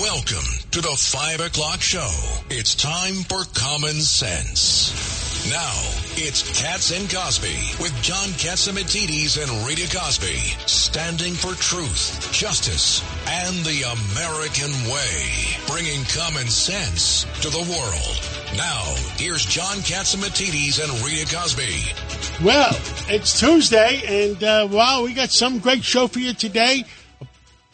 [0.00, 2.10] Welcome to the 5 o'clock show.
[2.48, 5.50] It's time for Common Sense.
[5.50, 5.74] Now,
[6.16, 13.54] it's Cats and Cosby with John Catsimatidis and Rita Cosby, standing for truth, justice, and
[13.66, 15.28] the American way,
[15.66, 18.56] bringing common sense to the world.
[18.56, 22.42] Now, here's John Catsimatidis and Rita Cosby.
[22.42, 22.74] Well,
[23.08, 26.84] it's Tuesday, and uh, wow, we got some great show for you today.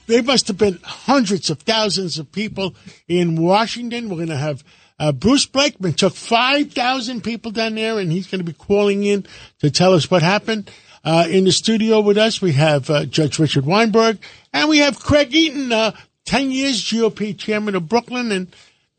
[0.08, 2.74] There must have been hundreds of thousands of people
[3.08, 4.08] in Washington.
[4.08, 4.64] We're going to have
[4.98, 9.26] uh, Bruce Blakeman took 5,000 people down there, and he's going to be calling in
[9.60, 10.70] to tell us what happened.
[11.04, 14.18] Uh, in the studio with us, we have uh, Judge Richard Weinberg,
[14.54, 15.92] and we have Craig Eaton, uh,
[16.24, 18.48] 10 years GOP chairman of Brooklyn, and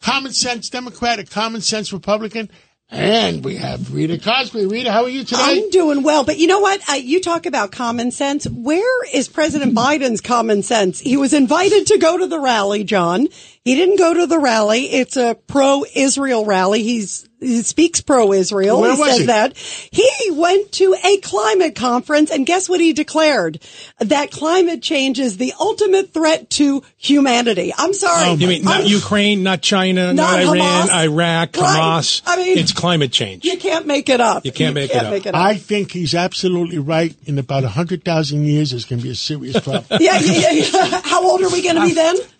[0.04, 2.52] common sense Democrat, a common sense Republican.
[2.92, 4.66] And we have Rita Cosby.
[4.66, 5.40] Rita, how are you today?
[5.40, 6.82] I'm doing well, but you know what?
[6.90, 8.48] Uh, you talk about common sense.
[8.50, 11.00] Where is President Biden's common sense?
[11.00, 13.28] He was invited to go to the rally, John.
[13.66, 14.86] He didn't go to the rally.
[14.86, 16.84] It's a pro-Israel rally.
[16.84, 18.82] He's he speaks pro-Israel.
[18.82, 19.26] Where he was says he?
[19.28, 19.56] that.
[19.58, 23.62] He went to a climate conference and guess what he declared?
[24.00, 27.74] That climate change is the ultimate threat to humanity.
[27.78, 28.30] I'm sorry.
[28.32, 31.04] Oh you mean not I'm- Ukraine, not China, Not not, Iran, Hamas?
[31.04, 31.80] Iraq, Right.
[31.80, 32.22] Hamas?
[32.26, 33.46] I mean- it's climate change.
[33.46, 34.46] You can't make it up.
[34.46, 35.36] You can't make it up.
[35.36, 37.16] I think he's absolutely right.
[37.26, 39.86] In about 100,000 years, there's going to be a serious problem.
[40.02, 41.02] yeah, yeah, yeah, yeah.
[41.06, 42.16] How old are we going to be then?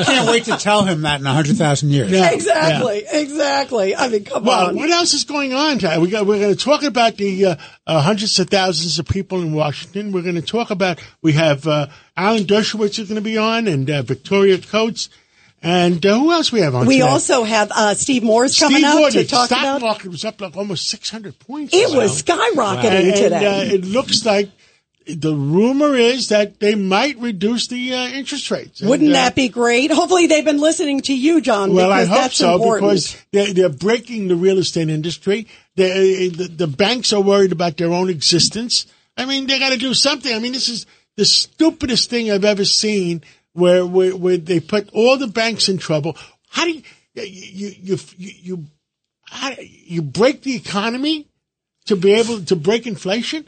[0.00, 2.10] I can't wait to tell him that in 100,000 years.
[2.10, 2.30] Yeah.
[2.32, 3.94] Exactly, exactly.
[3.96, 4.44] I mean, come on.
[4.44, 4.76] Well, on.
[4.76, 5.78] what else is going on?
[5.78, 5.98] Ty?
[5.98, 7.56] We got, we're going to talk about the uh,
[7.86, 10.12] uh, hundreds of thousands of people in Washington.
[10.12, 13.66] We're going to talk about, we have uh, Alan Dershowitz is going to be on
[13.68, 15.08] and uh, Victoria Coates.
[15.62, 17.08] And uh, who else we have on We today?
[17.08, 19.80] also have uh, Steve Moore's Steve coming up Moore, to the talk stock about.
[19.80, 21.72] market was up like almost 600 points.
[21.74, 22.00] It Wow.
[22.02, 23.46] was skyrocketing and, and, today.
[23.70, 24.50] uh, it looks like
[25.06, 28.80] the rumor is that they might reduce the uh, interest rates.
[28.80, 29.90] Wouldn't uh, that be great?
[29.90, 31.74] Hopefully, they've been listening to you, John.
[31.74, 32.90] Well, I because hope that's so important.
[32.90, 35.46] because they're, they're breaking the real estate industry.
[35.76, 38.86] They, the, the banks are worried about their own existence.
[39.16, 40.34] I mean, they got to do something.
[40.34, 43.22] I mean, this is the stupidest thing I've ever seen
[43.52, 46.16] where, where, where they put all the banks in trouble.
[46.48, 46.82] How do you,
[47.14, 48.64] you, you, you, you,
[49.24, 51.26] how, you break the economy
[51.86, 53.46] to be able to break inflation?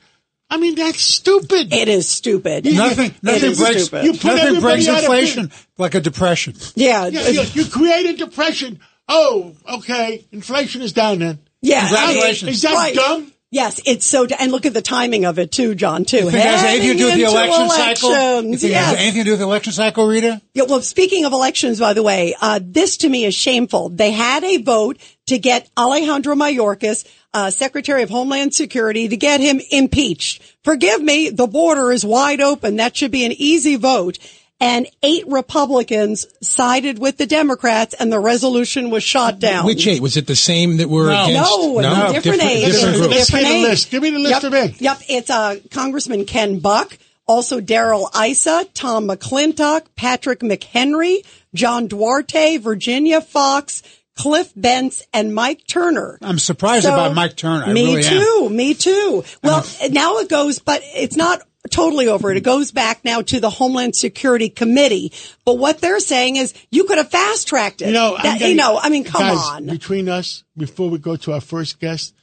[0.49, 1.73] I mean, that's stupid.
[1.73, 2.65] it is stupid.
[2.67, 4.05] Nothing, nothing is breaks, stupid.
[4.05, 6.55] You put nothing everybody breaks out of inflation like a depression.
[6.77, 8.81] yeah, Yeah, you, you create a depression.
[9.09, 10.25] Oh, okay.
[10.33, 11.39] Inflation is down then.
[11.63, 11.81] yeah.
[11.89, 12.51] Congratulations.
[12.53, 12.95] Is that Right.
[12.95, 13.33] dumb?
[13.53, 14.27] Yes, it's so.
[14.27, 16.05] And look at the timing of it too, John.
[16.05, 16.17] Too.
[16.17, 18.11] You think it has anything to do with the election into cycle?
[18.11, 20.43] You elections, think it has anything to do with the election cycle, Rita?
[20.53, 23.89] Yeah, well, speaking of elections, by the way, uh, this to me is shameful.
[23.91, 29.41] They had a vote to get Alejandro Mayorkas, uh, Secretary of Homeland Security, to get
[29.41, 30.43] him impeached.
[30.65, 32.77] Forgive me, the border is wide open.
[32.77, 34.19] That should be an easy vote.
[34.59, 39.67] And eight Republicans sided with the Democrats and the resolution was shot down.
[39.67, 40.01] Which eight?
[40.01, 41.25] Was it the same that were No.
[41.25, 41.51] against?
[41.51, 42.65] No, no, different age.
[42.65, 43.15] different Let's groups.
[43.15, 43.63] get Different a age.
[43.69, 43.91] list.
[43.91, 44.81] Give me the list yep, of eight.
[44.81, 51.17] Yep, it's uh, Congressman Ken Buck, also Darrell Issa, Tom McClintock, Patrick McHenry,
[51.53, 53.83] John Duarte, Virginia Foxx,
[54.17, 56.19] Cliff Bentz, and Mike Turner.
[56.23, 57.65] I'm surprised So- about Mike Turner.
[57.67, 58.13] I me really am.
[58.13, 58.49] too.
[58.51, 59.25] Me too.
[59.43, 62.33] Well, now it goes, but it's not totally over.
[62.33, 65.13] It goes back now to the Homeland Security Committee.
[65.45, 67.89] But what they're saying is you could have fast tracked it.
[67.89, 69.67] You know, That- getting- you know, I mean, come guys, on.
[69.67, 72.15] Between us, before we go to our first guest,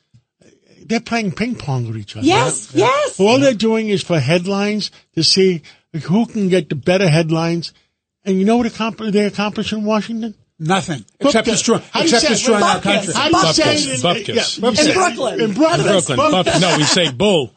[0.85, 2.25] they're playing ping pong with each other.
[2.25, 3.19] Yes, yes.
[3.19, 5.61] All they're doing is for headlines to see
[6.03, 7.71] who can get the better headlines.
[8.25, 8.73] And you know what
[9.11, 10.33] they accomplish in Washington?
[10.59, 11.03] Nothing.
[11.19, 11.51] Except Bupkis.
[11.51, 12.35] destroying, How do you except say it?
[12.35, 13.13] destroying our country.
[13.13, 13.85] How do you say it?
[13.85, 14.27] in- Bupkis.
[14.27, 15.41] yeah, you In say- Brooklyn.
[15.41, 15.83] In Brooklyn.
[15.87, 16.17] Brooklyn.
[16.17, 17.51] Buff, no, we say bull.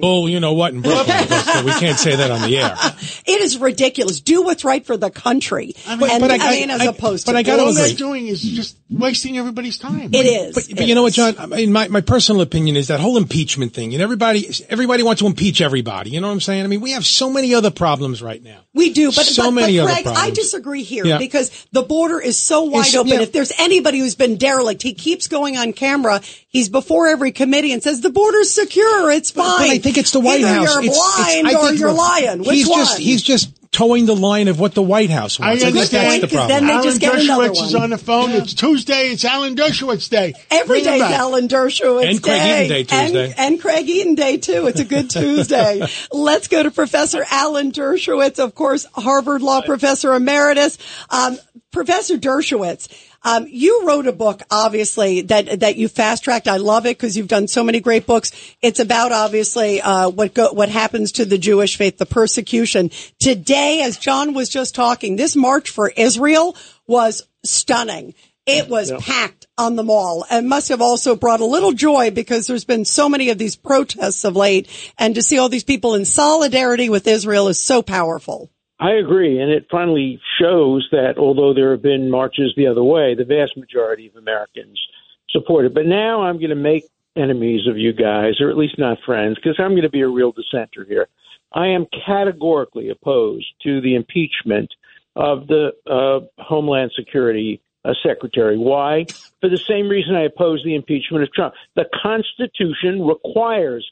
[0.00, 2.76] Bull, you know what in Brooklyn, but we can't say that on the air.
[3.26, 4.20] It is ridiculous.
[4.20, 5.74] Do what's right for the country.
[5.86, 7.82] and, but I, I- mean, as I- opposed but to I gotta All agree.
[7.82, 10.10] they're doing is just wasting everybody's time.
[10.12, 10.54] It is.
[10.54, 11.34] But, but It you know what, John?
[11.38, 15.20] I mean, my, my personal opinion is that whole impeachment thing, and everybody everybody wants
[15.20, 16.10] to impeach everybody.
[16.10, 16.64] You know what I'm saying?
[16.64, 18.60] I mean, we have so many other problems right now.
[18.74, 21.18] We do, but, so but, many but other Greg, I disagree here Yeah.
[21.18, 23.12] because the border is so wide It's- open.
[23.12, 23.20] yeah.
[23.20, 26.20] If there's anybody who's been derelict, he keeps going on camera.
[26.50, 29.10] He's before every committee and says the border's secure.
[29.10, 29.58] It's fine.
[29.60, 30.74] But I think it's the White Either House.
[30.74, 32.38] You're It's- it's- I or think, you're lying.
[32.40, 32.78] Which he's one?
[32.80, 35.62] just he's just toeing the line of what the White House wants.
[35.62, 36.10] I, think understand.
[36.22, 36.48] that's the problem.
[36.48, 38.30] then they Alan just get another Dershowitz is on the phone.
[38.32, 39.10] It's Tuesday.
[39.10, 40.34] It's Alan Dershowitz Day.
[40.50, 41.12] Every day Bring him day's back.
[41.20, 42.64] Alan Dershowitz And Craig Day.
[42.64, 43.24] Eaton Day Tuesday.
[43.26, 44.66] And, and Craig Eaton Day too.
[44.66, 45.86] It's a good Tuesday.
[46.10, 50.76] Let's go to Professor Alan Dershowitz, of course, Harvard Law Professor Emeritus.
[51.08, 51.38] Um,
[51.70, 52.88] Professor Dershowitz,
[53.22, 56.48] um, you wrote a book, obviously, that, that you fast tracked.
[56.48, 58.32] I love it because you've done so many great books.
[58.62, 62.90] It's about, obviously, uh, what go, what happens to the Jewish faith, the persecution.
[63.18, 66.56] Today, as John was just talking, this march for Israel
[66.86, 68.14] was stunning.
[68.46, 72.46] It was packed on the mall and must have also brought a little joy because
[72.46, 74.66] there's been so many of these protests of late
[74.98, 78.50] and to see all these people in solidarity with Israel is so powerful.
[78.80, 83.14] I agree, and it finally shows that although there have been marches the other way,
[83.14, 84.80] the vast majority of Americans
[85.28, 85.74] support it.
[85.74, 86.84] But now I'm going to make
[87.14, 90.08] enemies of you guys, or at least not friends, because I'm going to be a
[90.08, 91.08] real dissenter here.
[91.52, 94.72] I am categorically opposed to the impeachment
[95.14, 98.56] of the uh, Homeland Security uh, Secretary.
[98.56, 99.04] Why?
[99.42, 101.52] For the same reason I oppose the impeachment of Trump.
[101.76, 103.86] The Constitution requires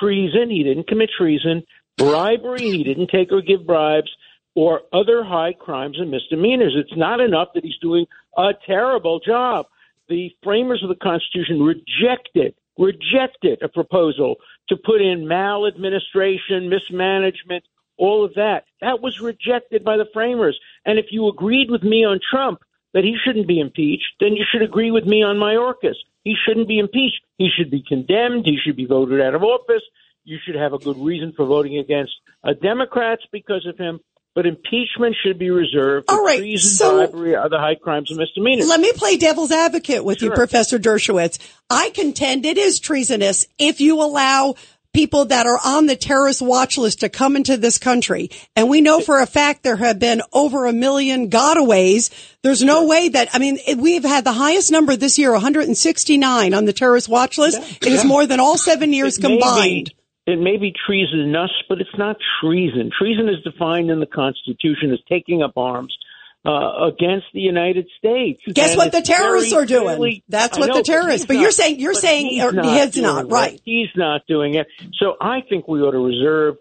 [0.00, 0.50] treason.
[0.50, 1.62] He didn't commit treason.
[1.96, 2.70] Bribery.
[2.70, 4.10] He didn't take or give bribes
[4.54, 6.74] or other high crimes and misdemeanors.
[6.76, 8.06] It's not enough that he's doing
[8.36, 9.66] a terrible job.
[10.08, 14.36] The framers of the Constitution rejected rejected a proposal
[14.68, 17.64] to put in maladministration, mismanagement,
[17.98, 18.64] all of that.
[18.80, 20.58] That was rejected by the framers.
[20.84, 22.60] And if you agreed with me on Trump
[22.94, 25.96] that he shouldn't be impeached, then you should agree with me on Mayorkas.
[26.24, 27.22] He shouldn't be impeached.
[27.38, 28.46] He should be condemned.
[28.46, 29.82] He should be voted out of office.
[30.24, 32.12] You should have a good reason for voting against
[32.44, 34.00] uh, Democrats because of him.
[34.34, 38.18] But impeachment should be reserved for All right, treason, so- bribery, other high crimes and
[38.18, 38.66] misdemeanors.
[38.66, 41.38] Let me play devil's advocate with you, Professor Dershowitz.
[41.68, 44.54] I contend it is treasonous if you allow
[44.94, 48.30] people that are on the terrorist watch list to come into this country.
[48.54, 52.10] And we know for a fact there have been over a million gotaways.
[52.42, 56.64] There's no way that, I mean, we've had the highest number this year, 169 on
[56.66, 57.58] the terrorist watch list.
[57.82, 59.92] It is more than all seven years It combined.
[60.26, 62.90] It may be treasonous, but it's not treason.
[62.96, 65.96] Treason is defined in the Constitution as taking up arms
[66.44, 68.40] uh, against the United States.
[68.52, 70.22] Guess And what the terrorists are doing?
[70.28, 73.02] That's what know, the but terrorists- but you're saying- you're saying, he's or not he's
[73.02, 73.28] not, it.
[73.28, 73.60] right.
[73.64, 74.66] He's not doing it.
[74.98, 76.56] So I think we ought to reserve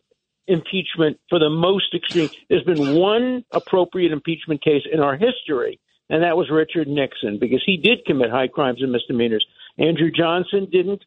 [0.48, 2.30] impeachment for the most extreme.
[2.50, 5.80] There's been one appropriate impeachment case in our history,
[6.10, 9.46] and that was Richard Nixon because he did commit high crimes and misdemeanors.
[9.78, 11.04] Andrew Johnson didn't.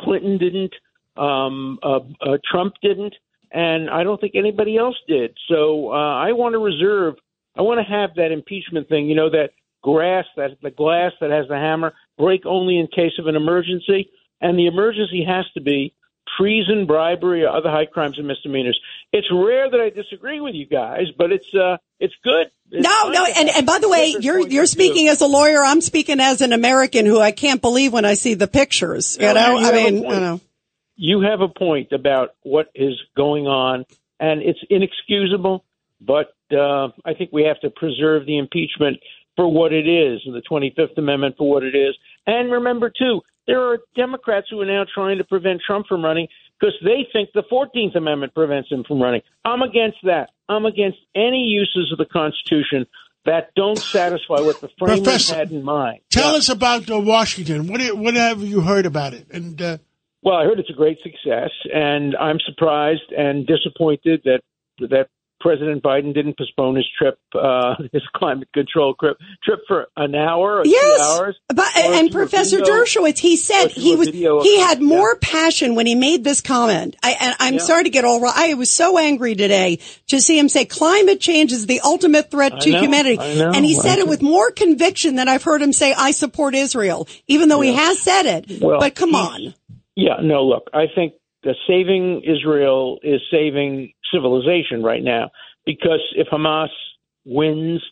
[0.00, 0.72] Clinton didn't.
[1.18, 3.14] Um, uh, uh, Trump didn't,
[3.52, 5.36] and I don't think anybody else did.
[5.48, 7.14] So uh, I want to reserve.
[7.56, 9.06] I want to have that impeachment thing.
[9.06, 9.50] You know that
[9.82, 14.10] grass, that the glass that has the hammer, break only in case of an emergency,
[14.40, 15.94] and the emergency has to be
[16.36, 18.78] treason, bribery, or other high crimes and misdemeanors.
[19.12, 22.48] It's rare that I disagree with you guys, but it's uh, it's good.
[22.70, 25.62] It's No, no, and, and by the way, you're you're speaking as a lawyer.
[25.62, 29.16] I'm speaking as an American who I can't believe when I see the pictures.
[29.18, 30.40] You No, know, I mean, you know.
[30.96, 33.84] You have a point about what is going on,
[34.20, 35.64] and it's inexcusable.
[36.00, 38.98] But uh, I think we have to preserve the impeachment
[39.34, 41.94] for what it is, and the Twenty Fifth Amendment for what it is.
[42.26, 46.28] And remember, too, there are Democrats who are now trying to prevent Trump from running
[46.58, 49.22] because they think the Fourteenth Amendment prevents him from running.
[49.44, 50.30] I'm against that.
[50.48, 52.86] I'm against any uses of the Constitution
[53.24, 56.00] that don't satisfy what the framers Professor, had in mind.
[56.10, 56.38] Tell Yeah.
[56.38, 57.66] us about uh, Washington.
[57.66, 59.26] What what have you heard about it?
[59.32, 59.78] And uh,
[60.26, 64.40] Well, I heard it's a great success, and I'm surprised and disappointed that
[64.80, 65.06] that
[65.38, 70.58] President Biden didn't postpone his trip, uh, his climate control trip, trip for an hour
[70.58, 71.36] or two Yes, hours.
[71.54, 74.84] but and Professor video- Dershowitz, he said he was he had yeah.
[74.84, 76.96] more passion when he made this comment.
[77.04, 77.60] I, and I'm Yeah.
[77.60, 78.32] sorry to get all right.
[78.34, 79.78] I was so angry today
[80.08, 83.64] to see him say climate change is the ultimate threat to know, humanity, I and
[83.64, 87.06] he I said it with more conviction than I've heard him say I support Israel,
[87.28, 88.60] even though he has said it.
[88.60, 89.54] Well, but come on.
[89.96, 95.30] Yeah, no, look, I think the saving Israel is saving civilization right now
[95.64, 96.68] because if Hamas
[97.24, 97.82] wins,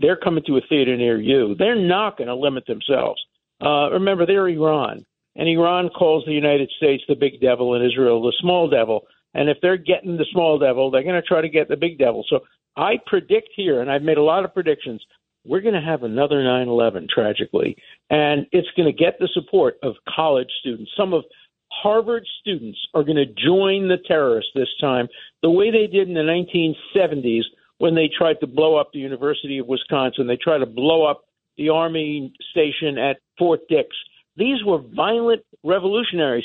[0.00, 1.54] they're coming to a theater near you.
[1.58, 3.22] They're not going to limit themselves.
[3.60, 8.22] Uh, remember, they're Iran, and Iran calls the United States the big devil and Israel
[8.22, 9.02] the small devil.
[9.34, 11.98] And if they're getting the small devil, they're going to try to get the big
[11.98, 12.24] devil.
[12.28, 12.40] So
[12.76, 15.02] I predict here, and I've made a lot of predictions,
[15.48, 17.76] we're going to have another 9 11, tragically.
[18.10, 20.90] And it's going to get the support of college students.
[20.96, 21.24] Some of
[21.70, 25.08] Harvard students are going to join the terrorists this time,
[25.42, 27.42] the way they did in the 1970s
[27.78, 30.26] when they tried to blow up the University of Wisconsin.
[30.26, 31.22] They tried to blow up
[31.58, 33.88] the Army station at Fort Dix.
[34.36, 36.44] These were violent revolutionaries.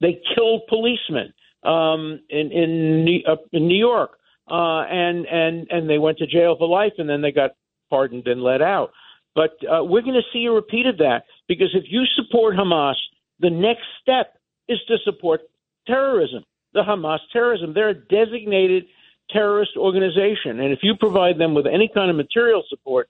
[0.00, 4.18] They killed policemen um, in in New, uh, in New York.
[4.50, 7.52] uh, and and and they went to jail for life, and then they got
[7.90, 8.92] pardoned and let out.
[9.34, 12.94] But uh, we're going to see a repeat of that because if you support Hamas,
[13.40, 14.36] the next step
[14.68, 15.40] is to support
[15.86, 17.74] terrorism, the Hamas terrorism.
[17.74, 18.84] They're a designated
[19.30, 23.08] terrorist organization, and if you provide them with any kind of material support,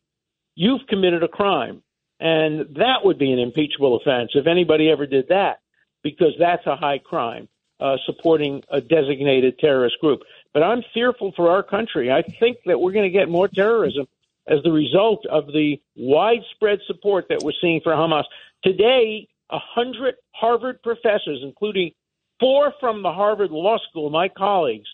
[0.55, 1.83] you've committed a crime,
[2.21, 5.59] and that would be an impeachable offense if anybody ever did that,
[6.03, 7.49] because that's a high crime.
[7.81, 10.21] Uh, supporting a designated terrorist group.
[10.55, 12.11] But I'm fearful for our country.
[12.11, 14.07] I think that we're going to get more terrorism
[14.47, 18.25] as the result of the widespread support that we're seeing for Hamas.
[18.63, 21.93] Today, a hundred Harvard professors, including
[22.41, 24.89] four from the Harvard Law School, my colleagues,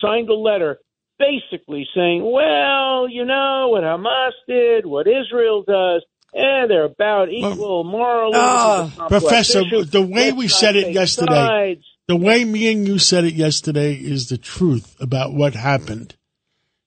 [0.00, 0.78] signed a letter
[1.18, 6.04] basically saying, well, you know, what Hamas did, what Israel does,
[6.34, 8.34] and they're about equal morally.
[8.34, 11.34] Uh, Professor, the way we said it yesterday,
[11.74, 11.84] sides.
[12.08, 16.16] the way me and you said it yesterday is the truth about what happened.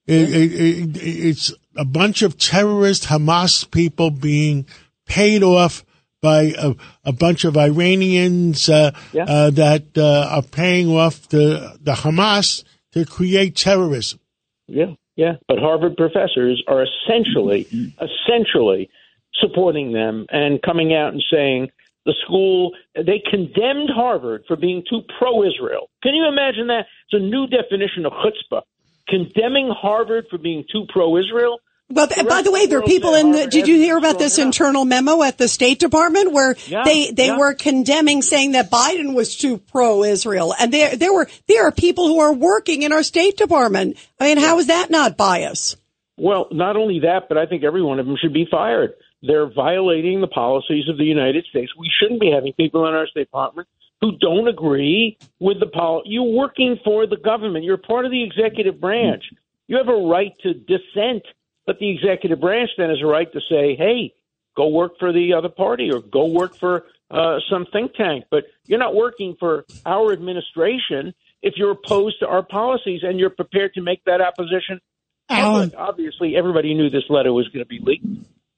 [0.06, 4.66] It, it, it, it's a bunch of terrorist Hamas people being
[5.06, 5.84] paid off
[6.20, 9.24] by a, a bunch of Iranians uh, yeah.
[9.24, 14.18] uh, that uh, are paying off the, the Hamas to create terrorism.
[14.66, 15.34] Yeah, yeah.
[15.46, 17.68] But Harvard professors are essentially,
[18.00, 18.90] essentially
[19.34, 21.68] supporting them and coming out and saying
[22.06, 25.90] the school they condemned Harvard for being too pro-Israel.
[26.02, 26.86] Can you imagine that?
[27.10, 28.62] It's a new definition of chutzpah.
[29.08, 33.32] Condemning Harvard for being too pro-Israel but the by the way, there are people in
[33.32, 37.12] the, did you hear about this internal memo at the State Department where yeah, they,
[37.12, 37.38] they yeah.
[37.38, 40.54] were condemning saying that Biden was too pro-Israel.
[40.58, 43.96] And there, there were, there are people who are working in our State Department.
[44.18, 45.76] I mean, how is that not bias?
[46.16, 48.94] Well, not only that, but I think every one of them should be fired.
[49.22, 51.72] They're violating the policies of the United States.
[51.78, 53.68] We shouldn't be having people in our State Department
[54.00, 56.10] who don't agree with the policy.
[56.10, 57.64] You're working for the government.
[57.64, 59.24] You're part of the executive branch.
[59.32, 59.38] Mm.
[59.68, 61.22] You have a right to dissent
[61.66, 64.14] but the executive branch then has a right to say, hey,
[64.56, 68.24] go work for the other party or go work for uh, some think tank.
[68.30, 73.30] But you're not working for our administration if you're opposed to our policies and you're
[73.30, 74.80] prepared to make that opposition.
[75.28, 78.06] Alan, obviously, everybody knew this letter was going to be leaked.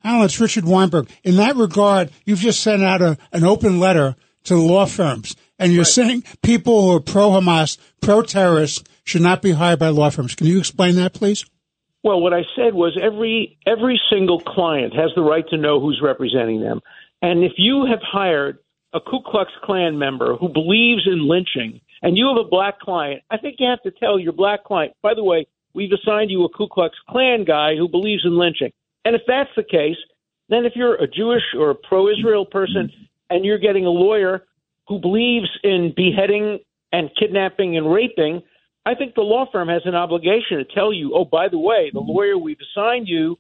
[0.05, 1.09] Alan, it's Richard Weinberg.
[1.25, 5.73] In that regard, you've just sent out a, an open letter to law firms, and
[5.73, 5.87] you're right.
[5.87, 10.35] saying people who are pro Hamas, pro terrorist, should not be hired by law firms.
[10.35, 11.45] Can you explain that, please?
[12.05, 16.01] Well, what I said was every every single client has the right to know who's
[16.03, 16.81] representing them.
[17.23, 18.59] And if you have hired
[18.93, 23.23] a Ku Klux Klan member who believes in lynching and you have a black client,
[23.31, 26.45] I think you have to tell your black client, by the way, we've assigned you
[26.45, 28.73] a Ku Klux Klan guy who believes in lynching.
[29.05, 29.97] And if that's the case,
[30.49, 32.91] then if you're a Jewish or a pro Israel person
[33.29, 34.47] and you're getting a lawyer
[34.87, 36.61] who believes in beheading
[36.93, 38.43] and kidnapping and raping,
[38.89, 41.91] I think the law firm has an obligation to tell you, oh, by the way,
[41.93, 43.37] the lawyer we've assigned you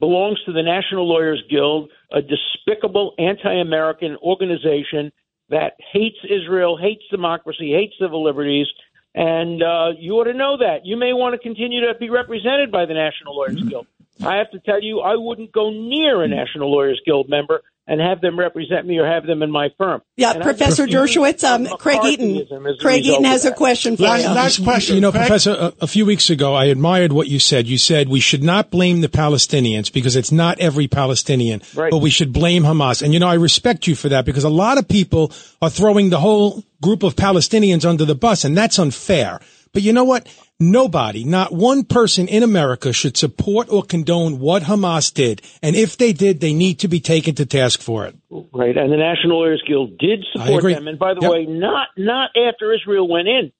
[0.00, 5.12] belongs to the National Lawyers Guild, a despicable anti American organization
[5.48, 8.66] that hates Israel, hates democracy, hates civil liberties.
[9.14, 10.84] And uh, you ought to know that.
[10.84, 13.86] You may want to continue to be represented by the National Lawyers Guild.
[14.22, 18.00] I have to tell you, I wouldn't go near a National Lawyers Guild member and
[18.00, 20.02] have them represent me or have them in my firm.
[20.16, 22.76] Yeah, and Professor Dershowitz, um, Craig Eaton.
[22.80, 24.28] Craig Eaton has a question for last, you.
[24.30, 24.94] Last question.
[24.96, 25.22] You know, Craig?
[25.22, 27.68] Professor, a, a, few weeks ago, I admired what you said.
[27.68, 31.90] You said we should not blame the Palestinians because it's not every Palestinian, right.
[31.90, 33.02] but we should blame Hamas.
[33.02, 36.10] And you know, I respect you for that because a lot of people are throwing
[36.10, 39.40] the whole group of Palestinians under the bus, and that's unfair.
[39.72, 40.26] But you know what?
[40.58, 45.42] Nobody, not one person in America should support or condone what Hamas did.
[45.62, 48.16] And if they did, they need to be taken to task for it.
[48.30, 48.74] Right.
[48.74, 50.88] And the National Lawyers Guild did support them.
[50.88, 51.30] And by the yep.
[51.30, 53.52] way, not, not after Israel went in.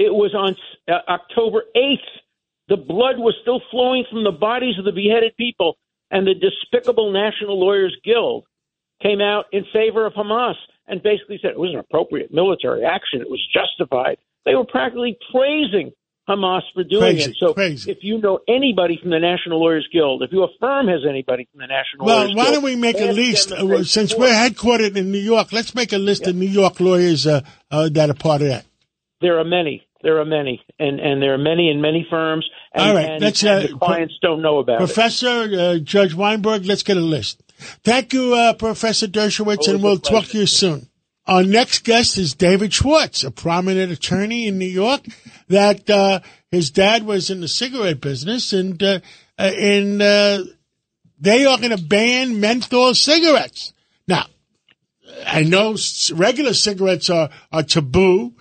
[0.00, 0.56] It was on
[0.88, 1.98] uh, October 8th.
[2.68, 5.76] The blood was still flowing from the bodies of the beheaded people.
[6.10, 8.46] And the despicable National Lawyers Guild
[9.00, 10.54] came out in favor of Hamas
[10.88, 13.20] and basically said it was an appropriate military action.
[13.20, 14.18] It was justified.
[14.44, 15.92] They were practically praising
[16.28, 17.36] Hamas for doing crazy, it.
[17.38, 17.90] So crazy.
[17.90, 21.60] if you know anybody from the National Lawyers Guild, if your firm has anybody from
[21.60, 22.36] the National well, Lawyers Guild.
[22.36, 25.74] Well, why don't we make a list, uh, since we're headquartered in New York, let's
[25.74, 26.30] make a list yeah.
[26.30, 28.66] of New York lawyers uh, uh, that are part of that.
[29.20, 29.86] There are many.
[30.02, 30.62] There are many.
[30.78, 32.48] And, and there are many in many firms.
[32.72, 33.08] And, All right.
[33.08, 35.48] And, let's, and the clients pro- don't know about Professor, it.
[35.48, 37.42] Professor uh, Judge Weinberg, let's get a list.
[37.84, 40.88] Thank you, uh, Professor Dershowitz, and we'll talk to you soon.
[41.26, 45.04] Our next guest is David Schwartz, a prominent attorney in New York
[45.48, 46.20] that uh,
[46.52, 49.00] his dad was in the cigarette business, and uh,
[49.36, 50.44] uh and uh,
[51.18, 53.72] they are going to ban menthol cigarettes.
[54.06, 54.26] Now,
[55.26, 55.76] I know
[56.12, 58.34] regular cigarettes are, are taboo.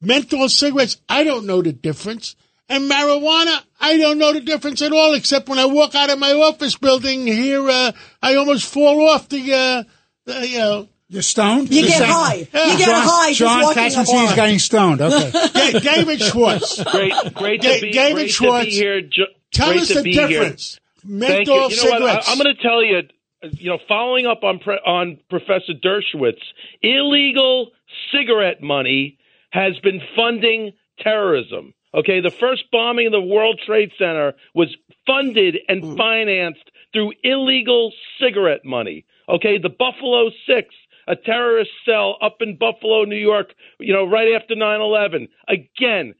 [0.00, 2.34] Menthol cigarettes, I don't know the difference.
[2.68, 6.18] And marijuana, I don't know the difference at all, except when I walk out of
[6.18, 9.84] my office building here, uh, I almost fall off the, uh,
[10.24, 11.68] the you know, You're stoned?
[11.70, 12.34] You You're get saying- high.
[12.36, 12.46] You
[12.78, 14.34] get John, high just John walking Katzman up sees on.
[14.34, 15.00] getting stoned.
[15.02, 15.30] Okay.
[15.52, 16.82] Da- David Schwartz.
[16.84, 19.00] Great, great to be, David great Schwartz, to be here.
[19.02, 20.28] Jo- Tell great us to the be here.
[20.28, 20.80] difference.
[21.02, 21.52] Thank Menthol you.
[21.54, 22.00] You know cigarettes.
[22.00, 22.28] what?
[22.28, 23.00] I, am going to tell you.
[23.42, 26.40] You know, following up on pre- on Professor Dershowitz,
[26.80, 27.72] illegal
[28.10, 29.18] cigarette money
[29.50, 31.74] has been funding terrorism.
[31.94, 34.74] Okay, the first bombing of the World Trade Center was
[35.06, 35.96] funded and hmm.
[35.96, 39.04] financed through illegal cigarette money.
[39.28, 40.74] Okay, the Buffalo Six,
[41.08, 45.28] a terrorist cell up in Buffalo, New York, you know, right after 9 11.
[45.48, 46.14] Again,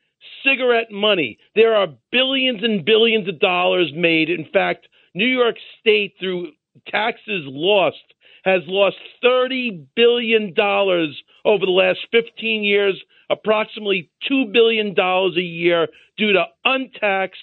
[0.45, 1.39] cigarette money.
[1.55, 4.29] There are billions and billions of dollars made.
[4.31, 6.53] In fact, New York State, through
[6.89, 7.97] taxes lost,
[8.45, 16.33] has lost $30 billion over the last 15 years, approximately $2 billion a year due
[16.33, 17.41] to untaxed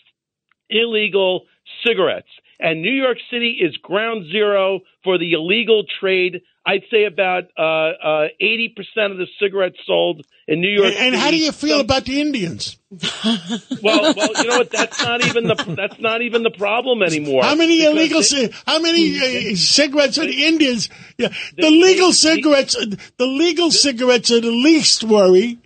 [0.70, 1.46] illegal
[1.86, 2.30] cigarettes.
[2.60, 6.42] And New York City is ground zero for the illegal trade.
[6.70, 11.16] I'd say about uh, uh, 80% of the cigarettes sold in New York and, and
[11.16, 12.78] how do you feel about the Indians?
[12.92, 14.70] well, well, you know what?
[14.72, 17.44] That's not even the that's not even the problem anymore.
[17.44, 18.22] How many illegal?
[18.22, 20.90] they- how many uh, cigarettes are the Indians?
[21.18, 22.76] Yeah, the legal cigarettes.
[22.76, 25.58] The legal cigarettes are the least worry.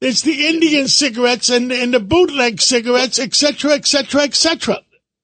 [0.00, 4.78] It's the Indian cigarettes and and the bootleg cigarettes, et cetera, et cetera, et cetera.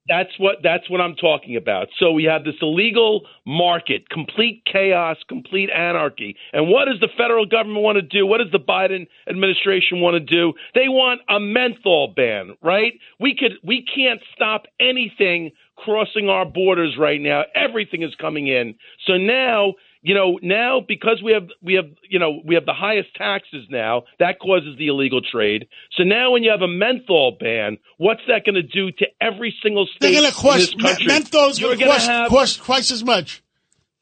[0.08, 1.88] That's what that's what I'm talking about.
[1.98, 6.34] So we have this illegal market, complete chaos, complete anarchy.
[6.52, 8.26] And what does the federal government want to do?
[8.26, 10.54] What does the Biden administration want to do?
[10.74, 12.94] They want a menthol ban, right?
[13.20, 17.42] We could we can't stop anything crossing our borders right now.
[17.54, 18.74] Everything is coming in.
[19.06, 22.72] So now you know now because we have we have you know we have the
[22.72, 27.36] highest taxes now that causes the illegal trade so now when you have a menthol
[27.38, 30.70] ban what's that going to do to every single state They're going to in this
[30.74, 33.42] cost country menthol's you're going to cost, have cost twice as much.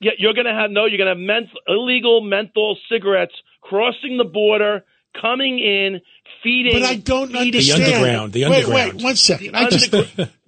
[0.01, 4.17] yeah you're going to have no you're going to have menth- illegal menthol cigarettes crossing
[4.19, 4.85] the border
[5.21, 6.01] coming in
[6.43, 7.83] feeding But I don't feeding- understand.
[7.85, 8.93] underground, the wait, underground.
[8.95, 9.53] wait, one second.
[9.53, 9.91] The I just,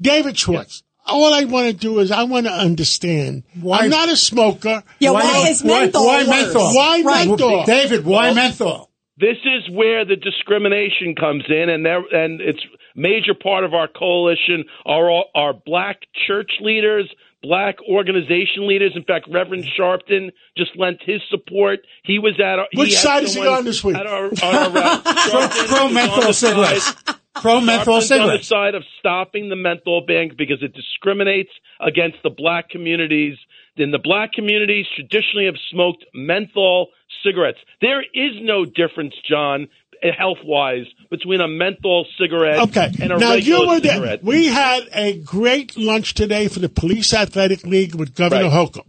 [0.01, 0.83] David Schwartz.
[1.09, 3.45] All I want to do is I want to understand.
[3.61, 4.83] Why- I'm not a smoker.
[5.01, 6.29] Yeah, why, Why- is menthol why worse?
[6.29, 6.75] menthol?
[6.75, 7.29] Why Right.
[7.29, 7.65] menthol?
[7.65, 8.91] David, why Well- menthol?
[9.21, 12.61] This is where the discrimination comes in, and there, and it's
[12.95, 17.09] major part of our coalition are all, are black church leaders,
[17.43, 18.93] black organization leaders.
[18.95, 21.81] In fact, Reverend Sharpton just lent his support.
[22.05, 23.97] He was at our, Which side is he on this week?
[23.97, 26.95] At our, on our, uh, Pro is menthol cigarettes.
[27.35, 32.19] Pro menthol Sharpton's on the side of stopping the menthol ban because it discriminates against
[32.23, 33.37] the black communities.
[33.77, 36.89] Then the black communities traditionally have smoked menthol
[37.23, 37.59] cigarettes.
[37.81, 39.69] There is no difference, John,
[40.03, 42.91] health wise, between a menthol cigarette Okay.
[43.01, 43.93] and a now regular you were there.
[43.95, 44.25] cigarette.
[44.25, 48.53] We had a great lunch today for the Police Athletic League with Governor Right.
[48.53, 48.87] Hochul.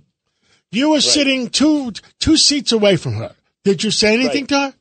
[0.72, 3.36] You were sitting two two seats away from her.
[3.64, 4.50] Did you say anything Right.
[4.50, 4.74] to her?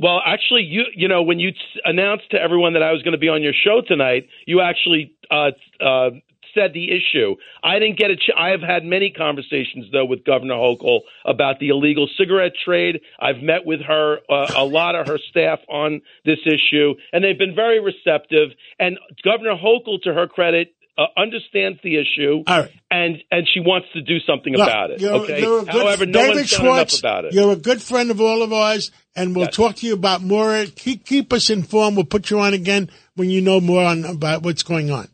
[0.00, 1.50] Well, actually, you you know when you
[1.84, 5.12] announced to everyone that I was going to be on your show tonight, you actually
[5.30, 6.10] uh, uh,
[6.58, 7.36] said the issue.
[7.62, 8.16] I didn't get a.
[8.16, 13.00] Ch- I have had many conversations though with Governor Hochul about the illegal cigarette trade.
[13.20, 17.38] I've met with her, uh, a lot of her staff on this issue, and they've
[17.38, 18.48] been very receptive.
[18.78, 22.72] And Governor Hochul, to her credit, uh, understands the issue, All right.
[22.90, 25.00] and and she wants to do something about it.
[25.00, 25.40] You're, okay.
[25.40, 27.34] you're a good, However, no David one's done Schwartz, enough about it.
[27.34, 29.54] You're a good friend of all of ours, and we'll Yes.
[29.54, 30.64] talk to you about more.
[30.74, 31.96] Keep keep us informed.
[31.96, 35.06] We'll put you on again when you know more on about what's going on.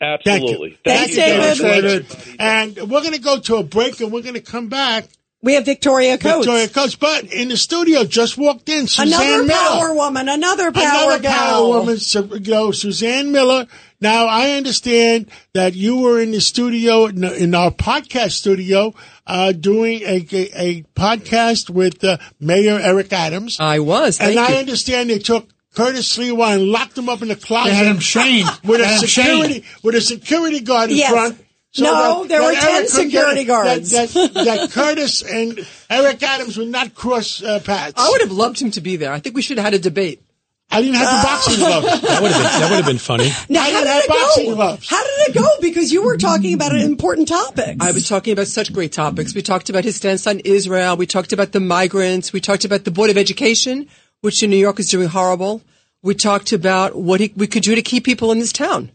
[0.00, 0.70] Thank Absolutely.
[0.70, 0.76] you.
[0.84, 2.06] Thanks, Thank you, David.
[2.06, 2.36] Schwartz.
[2.38, 5.06] And we're going to go to a break, and we're going to come back.
[5.42, 6.46] We have Victoria Coates.
[6.46, 9.58] Victoria Coates, but in the studio just walked in Suzanne Another Miller.
[9.58, 11.32] power woman, another power Another gal.
[11.34, 13.66] power woman, Su- you know, Suzanne Miller.
[14.00, 18.94] Now, I understand that you were in the studio, in, in our podcast studio,
[19.26, 23.58] uh, doing a, a, a podcast with uh, Mayor Eric Adams.
[23.60, 24.18] I was.
[24.20, 27.70] and Thank I understand they took Curtis Sliwa and locked him up in the closet.
[27.70, 28.48] They had him chained.
[28.64, 29.64] With a security, chained.
[29.82, 31.10] with a security guard in Yes.
[31.12, 31.38] front.
[31.76, 33.90] No, there were 10 Eric couldn't get- security guards.
[33.90, 35.58] That, that, that Curtis and
[35.90, 37.94] Eric Adams would not cross uh, paths.
[37.96, 39.12] I would have loved him to be there.
[39.12, 40.22] I think we should have had a debate.
[40.70, 42.00] I didn't have the boxing gloves.
[42.08, 43.28] That would have been that would have been funny.
[43.48, 44.54] Now, I how didn't have it boxing go?
[44.54, 44.88] gloves.
[44.88, 45.48] How did it go?
[45.60, 47.76] Because you were talking about an important topic.
[47.80, 49.34] I was talking about such great topics.
[49.34, 50.96] We talked about his stance on Israel.
[50.96, 52.32] We talked about the migrants.
[52.32, 53.88] We talked about the Board of Education,
[54.24, 55.60] which in New York is doing horrible.
[56.02, 58.90] We talked about what he, we could do to keep people in this town.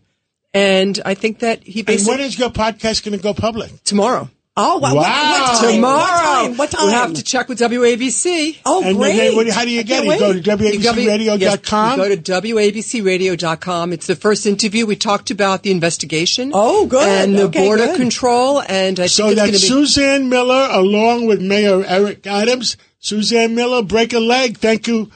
[0.54, 3.84] And I think that he And basically when is your podcast going to go public?
[3.84, 4.30] tomorrow.
[4.58, 4.94] Oh, wow.
[4.94, 5.76] What, what time?
[5.76, 6.00] Tomorrow.
[6.00, 6.58] What time?
[6.58, 6.88] What time?
[6.88, 8.58] We have to check with WABC.
[8.66, 9.16] Oh, And great.
[9.36, 10.08] then, how do you get it?
[10.12, 10.74] You go to wait.
[10.74, 11.40] You WABCRadio.com.
[11.40, 13.94] Yes, go to WABCRadio.com.
[13.94, 14.86] It's the first interview.
[14.86, 16.52] We talked about the investigation.
[16.54, 17.08] Oh, good.
[17.08, 17.98] And the Okay, border good.
[17.98, 18.62] control.
[18.68, 19.86] And I So think it's that's going to be.
[19.88, 22.76] Suzanne Miller along with Mayor Eric Adams.
[23.00, 24.58] Suzanne Miller, break a leg.
[24.58, 25.12] Thank you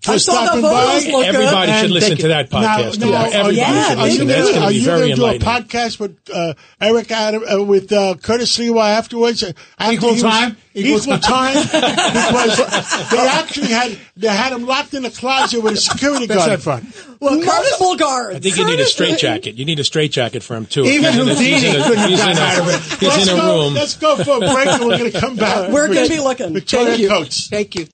[0.00, 0.94] for I saw the stopping by.
[0.94, 1.24] look good.
[1.34, 2.98] Everybody should listen to that podcast.
[3.00, 4.20] now, Yeah, are everybody you, Yeah, should are listen.
[4.20, 7.10] you That's gonna, going are to be you gonna do a podcast with uh, Eric
[7.10, 9.42] Adam uh, with uh, Curtis Sliwa afterwards?
[9.42, 10.56] Uh, after Equal he was- time?
[10.74, 11.54] Equal, Equal time.
[11.64, 16.38] because they actually had they had him locked in a closet with a security guard
[16.40, 16.52] right.
[16.52, 16.84] in front.
[17.20, 18.36] Well, multiple guards.
[18.36, 19.56] I think you need a straitjacket.
[19.56, 20.84] You need a straitjacket for him too.
[20.84, 22.60] Even He's in a- Houdini he's in a- couldn't he's have in a- gotten out
[22.60, 22.98] of it.
[23.00, 23.74] He's let's in a go, room.
[23.74, 25.72] Let's go for a break, and we're going to come back.
[25.72, 26.52] We're gonna be looking.
[26.54, 27.08] Victoria Thank you.
[27.08, 27.48] Coates.
[27.48, 27.86] Thank you.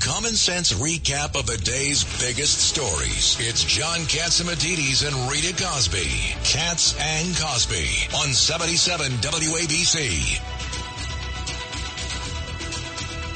[0.00, 3.36] Common sense recap of the day's biggest stories.
[3.40, 6.36] It's John Catsimatidis and Rita Cosby.
[6.44, 10.40] Cats and Cosby on 77 WABC.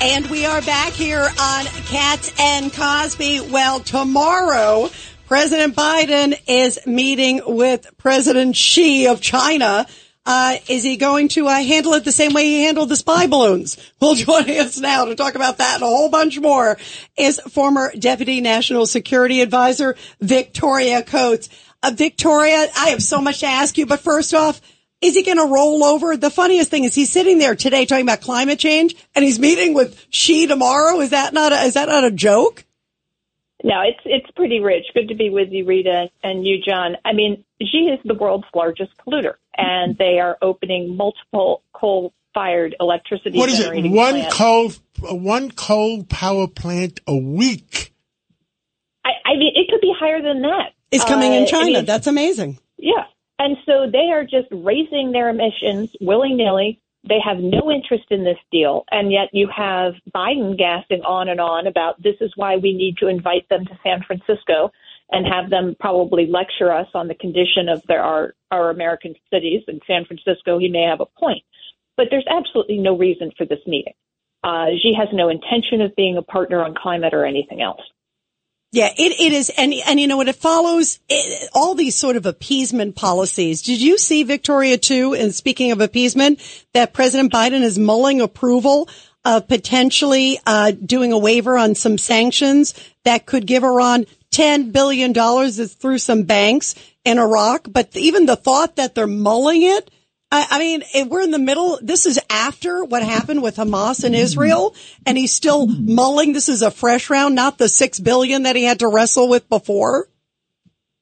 [0.01, 3.41] And we are back here on Cats and Cosby.
[3.51, 4.91] Well, tomorrow,
[5.27, 9.87] President Biden is meeting with President Xi of China.
[10.31, 13.27] Uh, is he going to uh, handle it the same way he handled the spy
[13.27, 13.79] balloons?
[13.99, 16.77] Well, joining us now to talk about that and a whole bunch more
[17.17, 21.49] is former Deputy National Security Advisor Victoria Coates.
[21.83, 24.61] Uh, Victoria, I have so much to ask you, but first off,
[25.01, 26.15] is he going to roll over?
[26.15, 29.73] The funniest thing is he's sitting there today talking about climate change and he's meeting
[29.73, 31.01] with Xi tomorrow.
[31.01, 32.67] Is that not a, is that not a joke?
[33.65, 34.85] No, it's it's pretty rich.
[34.93, 36.97] Good to be with you, Rita, and you, John.
[37.05, 43.37] I mean, Xi is the world's largest polluter, and they are opening multiple coal-fired electricity
[43.39, 43.73] What is it?
[43.91, 44.37] One plants.
[44.37, 44.73] coal,
[45.11, 47.93] uh, one coal power plant a week.
[49.05, 50.73] I, I mean, it could be higher than that.
[50.91, 51.65] Is coming Uh, in I China.
[51.79, 52.59] mean, That's amazing.
[52.77, 53.05] Yeah.
[53.39, 56.81] And so they are just raising their emissions willy nilly.
[57.09, 58.85] They have no interest in this deal.
[58.91, 62.97] And yet you have Biden gassing on and on about this is why we need
[62.99, 64.73] to invite them to San Francisco
[65.11, 69.63] and have them probably lecture us on the condition of their, our, our American cities.
[69.69, 71.43] In San Francisco, he may have a point.
[71.97, 73.95] But there's absolutely no reason for this meeting.
[74.45, 77.81] Uh, Xi has no intention of being a partner on climate or anything else.
[78.71, 79.51] Yeah, it, it is.
[79.57, 80.29] And, and you know what?
[80.29, 83.63] It follows it, all these sort of appeasement policies.
[83.63, 85.15] Did you see Victoria too?
[85.15, 86.41] And speaking of appeasement,
[86.75, 88.89] that President Biden is mulling approval
[89.25, 95.13] of potentially, uh, doing a waiver on some sanctions that could give Iran $10 billion
[95.47, 97.67] is through some banks in Iraq.
[97.71, 99.91] But even the thought that they're mulling it,
[100.31, 101.79] I, mean, we're in the middle.
[101.81, 104.75] This is after what happened with Hamas and Israel,
[105.07, 106.35] and he's still mulling.
[106.35, 109.49] This is a fresh round, not the six billion that he had to wrestle with
[109.49, 110.09] before.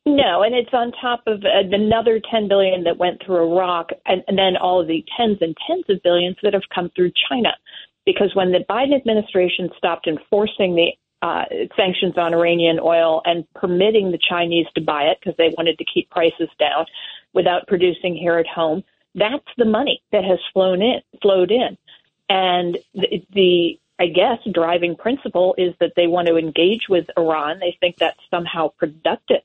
[0.07, 4.23] No, and it's on top of uh, another 10 billion that went through Iraq, and,
[4.29, 7.51] and then all of the tens and tens of billions that have come through China.
[8.05, 11.45] Because when the Biden administration stopped enforcing the uh,
[11.77, 15.85] sanctions on Iranian oil and permitting the Chinese to buy it because they wanted to
[15.85, 16.87] keep prices down
[17.33, 18.83] without producing here at home,
[19.15, 21.77] that's the money that has flown in, flowed in,
[22.29, 27.61] and the, the I guess driving principle is that they want to engage with Iran.
[27.61, 29.43] They think that's somehow productive.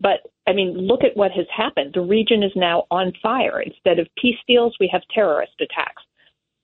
[0.00, 1.94] But I mean, look at what has happened.
[1.94, 3.60] The region is now on fire.
[3.60, 6.02] Instead of peace deals, we have terrorist attacks.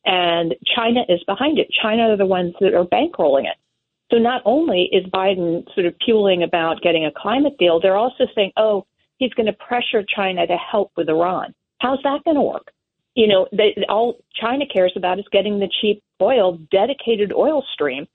[0.05, 1.69] And China is behind it.
[1.71, 3.57] China are the ones that are bankrolling it.
[4.11, 8.25] So not only is Biden sort of puling about getting a climate deal, they're also
[8.35, 8.87] saying, oh,
[9.19, 11.55] he's going to pressure China to help with Iran.
[11.81, 12.73] How's that going to work?
[13.15, 18.07] You know, they, all China cares about is getting the cheap oil, dedicated oil stream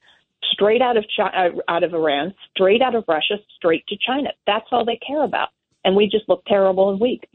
[0.52, 4.30] straight out of China, uh, out of Iran, straight out of Russia, straight to China.
[4.48, 5.50] That's all they care about.
[5.86, 7.28] And we just look terrible and weak.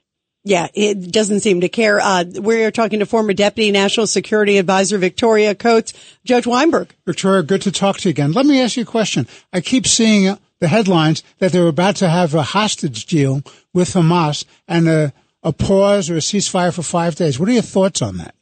[0.44, 2.00] Yeah, it doesn't seem to care.
[2.00, 5.92] Uh, we're talking to former Deputy National Security Advisor Victoria Coates,
[6.24, 6.94] Judge Weinberg.
[7.04, 8.32] Victoria, good to talk to you again.
[8.32, 9.26] Let me ask you a question.
[9.52, 13.42] I keep seeing the headlines that they're about to have a hostage deal
[13.74, 17.38] with Hamas and a, a pause or a ceasefire for five days.
[17.38, 18.34] What are your thoughts on that?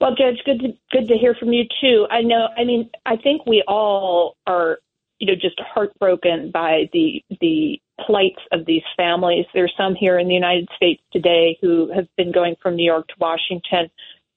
[0.00, 2.06] Well, Judge, good to good to hear from you too.
[2.10, 2.48] I know.
[2.56, 4.78] I mean, I think we all are,
[5.18, 9.46] you know, just heartbroken by the the plights of these families.
[9.54, 13.08] There's some here in the United States today who have been going from New York
[13.08, 13.90] to Washington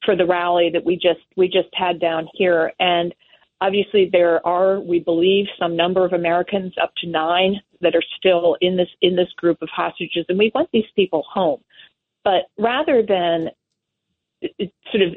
[0.05, 3.13] for the rally that we just we just had down here, and
[3.61, 8.55] obviously there are, we believe, some number of Americans, up to nine, that are still
[8.61, 11.61] in this in this group of hostages, and we want these people home.
[12.23, 13.49] But rather than
[14.91, 15.15] sort of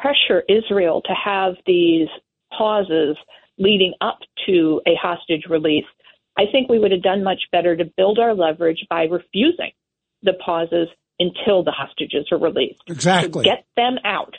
[0.00, 2.08] pressure Israel to have these
[2.56, 3.16] pauses
[3.58, 5.84] leading up to a hostage release,
[6.36, 9.72] I think we would have done much better to build our leverage by refusing
[10.22, 12.82] the pauses until the hostages are released.
[12.86, 13.44] Exactly.
[13.44, 14.34] So get them out,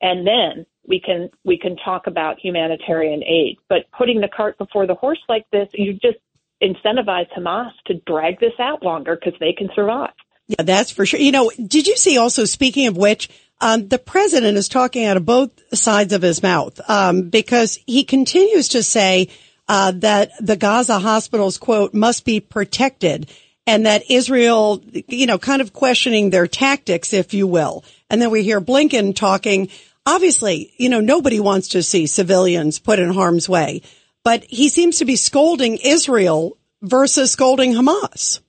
[0.00, 3.56] and then we can we can talk about humanitarian aid.
[3.68, 6.18] But putting the cart before the horse like this, you just
[6.62, 10.12] incentivize Hamas to drag this out longer because they can survive.
[10.46, 11.20] Yeah, that's for sure.
[11.20, 13.30] You know, did you see also, speaking of which,
[13.60, 18.04] um, the president is talking out of both sides of his mouth um, because he
[18.04, 19.28] continues to say
[19.68, 23.30] uh, that the Gaza hospitals, quote, must be protected
[23.66, 27.84] and that Israel, you know, kind of questioning their tactics, if you will.
[28.10, 29.70] And then we hear Blinken talking.
[30.06, 33.82] Obviously, you know, nobody wants to see civilians put in harm's way,
[34.22, 38.40] but he seems to be scolding Israel versus scolding Hamas.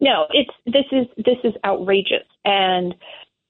[0.00, 2.94] No, it's this is this is outrageous, and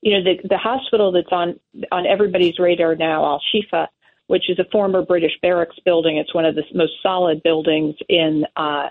[0.00, 1.60] you know the the hospital that's on
[1.92, 3.88] on everybody's radar now, Al Shifa,
[4.28, 6.16] which is a former British barracks building.
[6.16, 8.88] It's one of the most solid buildings in uh,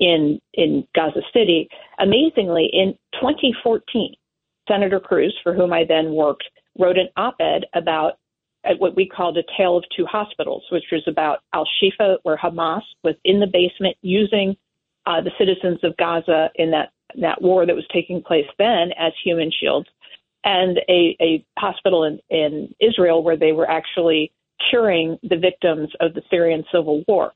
[0.00, 1.68] in in Gaza City.
[1.98, 4.14] Amazingly, in 2014,
[4.66, 6.44] Senator Cruz, for whom I then worked,
[6.78, 8.14] wrote an op-ed about
[8.64, 12.36] uh, what we called a tale of two hospitals, which was about Al Shifa, where
[12.36, 14.56] Hamas was in the basement using
[15.06, 19.12] uh, the citizens of Gaza in that that war that was taking place then as
[19.24, 19.88] human shields,
[20.44, 24.30] and a, a hospital in, in Israel where they were actually
[24.70, 27.32] curing the victims of the Syrian civil war.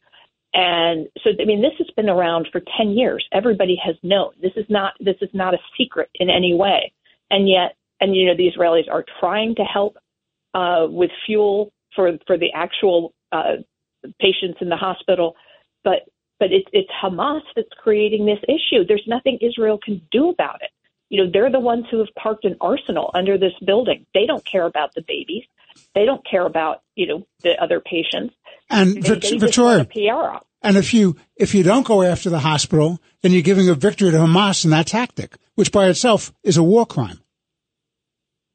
[0.55, 3.27] And so, I mean, this has been around for 10 years.
[3.33, 4.33] Everybody has known.
[4.41, 6.93] This is not, this is not a secret in any way.
[7.31, 9.97] And yet, and you know, the Israelis are trying to help
[10.55, 13.57] uh, with fuel for, for the actual uh,
[14.21, 15.37] patients in the hospital.
[15.85, 16.03] But
[16.43, 18.85] but it's it's Hamas that's creating this issue.
[18.85, 20.71] There's nothing Israel can do about it.
[21.09, 24.07] You know, they're the ones who have parked an arsenal under this building.
[24.13, 25.45] They don't care about the babies.
[25.95, 28.35] They don't care about you know the other patients.
[28.71, 33.01] And they, they Victoria, PR and if you if you don't go after the hospital,
[33.23, 36.63] then you're giving a victory to Hamas in that tactic, which by itself is a
[36.63, 37.19] war crime.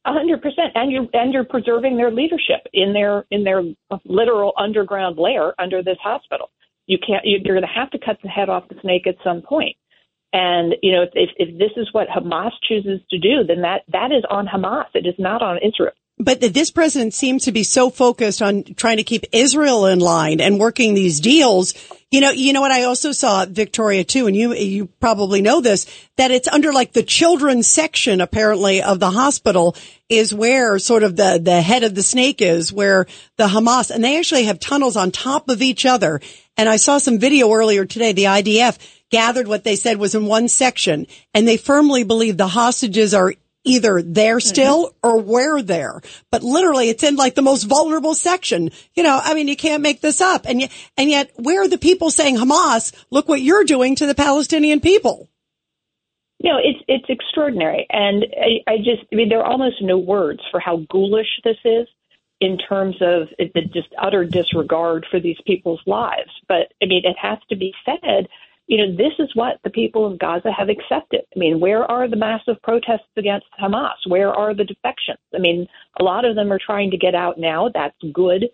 [0.05, 3.63] A hundred percent, and you're and you're preserving their leadership in their in their
[4.05, 6.49] literal underground lair under this hospital.
[6.85, 7.23] You can't.
[7.25, 9.75] You're going to have to cut the head off the snake at some point.
[10.31, 14.13] And you know, if, if this is what Hamas chooses to do, then that that
[14.13, 14.85] is on Hamas.
[14.93, 15.93] It is not on Israel.
[16.19, 20.41] But this president seems to be so focused on trying to keep Israel in line
[20.41, 21.75] and working these deals.
[22.09, 25.61] You know, you know what I also saw Victoria too, and you you probably know
[25.61, 29.75] this that it's under like the children's section apparently of the hospital
[30.09, 33.05] is where sort of the the head of the snake is, where
[33.37, 36.19] the Hamas and they actually have tunnels on top of each other.
[36.57, 38.13] And I saw some video earlier today.
[38.13, 38.79] The IDF
[39.11, 43.35] gathered what they said was in one section, and they firmly believe the hostages are
[43.67, 44.47] either there mm-hmm.
[44.47, 46.01] still or where there.
[46.31, 48.71] But literally it's in like the most vulnerable section.
[48.95, 50.45] You know, I mean, you can't make this up.
[50.47, 54.05] And yet, and yet where are the people saying Hamas, look what you're doing to
[54.05, 55.29] the Palestinian people?
[56.39, 59.97] You know, it's it's extraordinary, and I, I just I mean there are almost no
[59.97, 61.87] words for how ghoulish this is
[62.39, 66.29] in terms of the just utter disregard for these people's lives.
[66.47, 68.27] But I mean, it has to be said
[68.67, 71.21] you know, this is what the people of Gaza have accepted.
[71.35, 73.95] I mean, where are the massive protests against Hamas?
[74.07, 75.19] Where are the defections?
[75.33, 75.67] I mean,
[75.99, 77.69] a lot of them are trying to get out now.
[77.73, 78.49] That's good.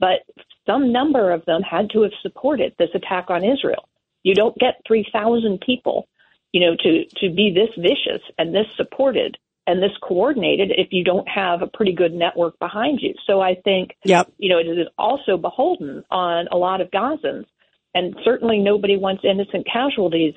[0.00, 0.20] But
[0.66, 3.88] some number of them had to have supported this attack on Israel.
[4.22, 6.08] You don't get 3,000 people,
[6.52, 11.04] you know, to, to be this vicious and this supported and this coordinated if you
[11.04, 13.12] don't have a pretty good network behind you.
[13.26, 14.32] So I think, yep.
[14.38, 17.44] you know, it is also beholden on a lot of Gazans
[17.94, 20.34] and certainly nobody wants innocent casualties.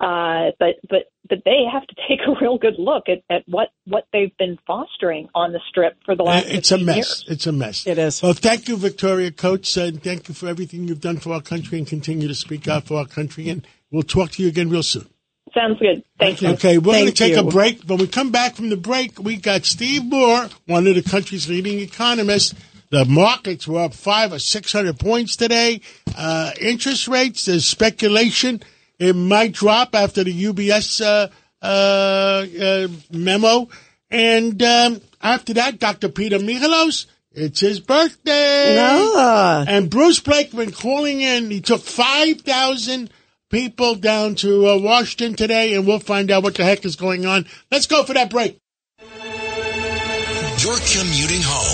[0.00, 3.68] Uh, but but but they have to take a real good look at, at what
[3.86, 6.46] what they've been fostering on the strip for the last.
[6.46, 6.96] It's a mess.
[6.96, 7.24] Years.
[7.28, 7.86] It's a mess.
[7.86, 8.22] It is.
[8.22, 11.78] Well, thank you, Victoria Coates, and thank you for everything you've done for our country
[11.78, 13.48] and continue to speak out for our country.
[13.48, 15.08] And we'll talk to you again real soon.
[15.54, 16.02] Sounds good.
[16.18, 16.48] Thank you.
[16.50, 17.50] Okay, we're going to Thank take a you.
[17.50, 17.82] break.
[17.84, 21.48] When we come back from the break, we got Steve Moore, one of the country's
[21.48, 22.54] leading economists.
[22.94, 25.80] The markets were up five or six hundred points today.
[26.16, 28.62] Uh, interest rates, there's speculation
[29.00, 31.26] it might drop after the UBS uh,
[31.60, 33.68] uh, uh, memo.
[34.12, 36.08] And um, after that, Dr.
[36.08, 38.78] Peter Michalos, it's his birthday.
[38.78, 39.64] Ah.
[39.66, 41.50] And Bruce Blakeman calling in.
[41.50, 43.10] He took 5,000
[43.50, 47.26] people down to uh, Washington today, and we'll find out what the heck is going
[47.26, 47.46] on.
[47.72, 48.56] Let's go for that break.
[50.58, 51.73] You're commuting home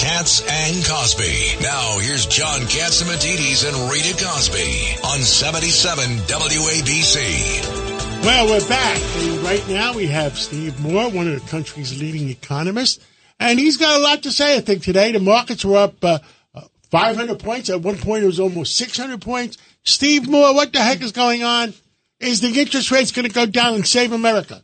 [0.00, 1.60] Cats and Cosby.
[1.60, 8.24] Now here's John Catsimatidis and Rita Cosby on 77 WABC.
[8.24, 8.96] Well, we're back.
[8.96, 13.04] And right now we have Steve Moore, one of the country's leading economists.
[13.38, 15.12] And he's got a lot to say, I think, today.
[15.12, 16.20] The markets were up uh,
[16.54, 17.68] uh, 500 points.
[17.68, 19.58] At one point, it was almost 600 points.
[19.84, 21.74] Steve Moore, what the heck is going on?
[22.20, 24.62] Is the interest rates going to go down and save America?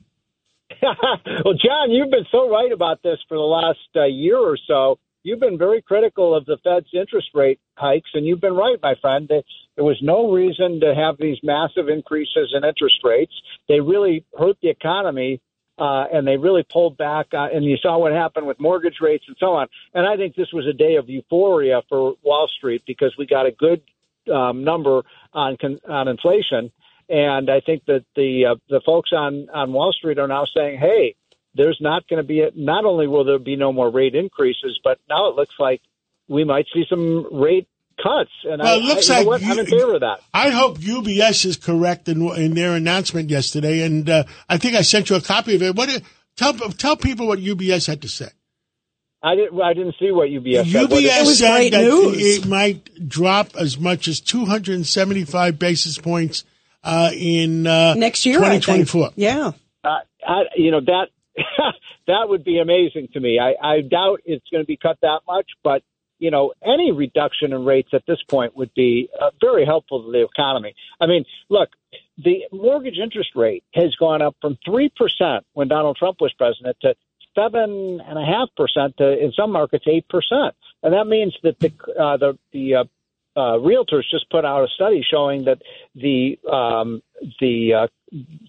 [0.82, 4.98] well, John, you've been so right about this for the last uh, year or so.
[5.26, 8.94] You've been very critical of the Fed's interest rate hikes, and you've been right, my
[9.00, 9.26] friend.
[9.28, 13.32] There was no reason to have these massive increases in interest rates.
[13.68, 15.40] They really hurt the economy,
[15.78, 17.26] uh, and they really pulled back.
[17.34, 19.66] Uh, and you saw what happened with mortgage rates and so on.
[19.94, 23.46] And I think this was a day of euphoria for Wall Street because we got
[23.46, 23.82] a good
[24.32, 25.56] um, number on
[25.88, 26.70] on inflation.
[27.08, 30.78] And I think that the uh, the folks on on Wall Street are now saying,
[30.78, 31.16] "Hey,
[31.56, 34.78] there's not going to be a, not only will there be no more rate increases,
[34.84, 35.80] but now it looks like
[36.28, 37.68] we might see some rate
[38.02, 39.50] cuts." And Well, I, it looks I, you know like what?
[39.50, 40.20] I'm in you- favor of that.
[40.34, 44.82] I hope UBS is correct in, in their announcement yesterday, and uh, I think I
[44.82, 45.74] sent you a copy of it.
[45.74, 46.04] What did-
[46.36, 48.28] tell tell people what UBS had to say?
[49.22, 49.60] I didn't.
[49.60, 50.70] I didn't see what UBS.
[50.70, 50.82] said.
[50.82, 56.44] What did- UBS said that it might drop as much as 275 basis points
[56.84, 58.64] uh, in uh, Next year, I think.
[58.64, 59.10] 2024.
[59.16, 59.52] Yeah.
[59.82, 59.88] Uh,
[60.24, 61.06] I, you know that
[62.06, 63.38] that would be amazing to me.
[63.38, 65.82] I, I doubt it's going to be cut that much, but
[66.18, 70.10] you know any reduction in rates at this point would be uh, very helpful to
[70.10, 70.74] the economy.
[71.00, 71.70] I mean, look,
[72.16, 76.76] the mortgage interest rate has gone up from three percent when Donald Trump was president
[76.82, 76.94] to
[77.34, 81.58] seven and a half percent to in some markets eight percent, and that means that
[81.60, 82.84] the uh, the the uh,
[83.36, 85.58] uh, realtors just put out a study showing that
[85.94, 87.02] the um,
[87.40, 87.86] the uh,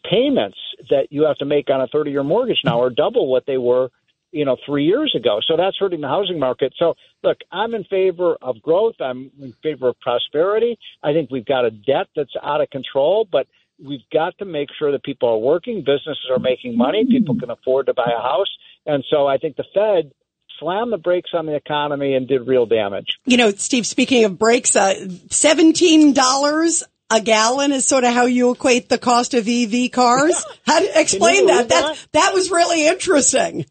[0.10, 0.58] payments
[0.90, 3.58] that you have to make on a 30 year mortgage now are double what they
[3.58, 3.90] were
[4.32, 5.40] you know three years ago.
[5.46, 6.74] So that's hurting the housing market.
[6.78, 8.96] So look i'm in favor of growth.
[9.00, 10.80] I'm in favor of prosperity.
[11.04, 13.48] I think we've got a debt that's out of control but
[13.84, 15.80] we've got to make sure that people are working.
[15.80, 17.06] Businesses are making money.
[17.06, 18.50] People can afford to buy a house.
[18.86, 20.12] And so i think the fed
[20.60, 24.38] slammed the brakes on the economy and did real damage You know, Steve, speaking of
[24.38, 29.92] brakes, uh, $17 a gallon is sort of how you equate the cost of EV
[29.92, 30.46] cars.
[30.66, 31.70] How to explain you that?
[31.70, 33.66] That, that was really interesting.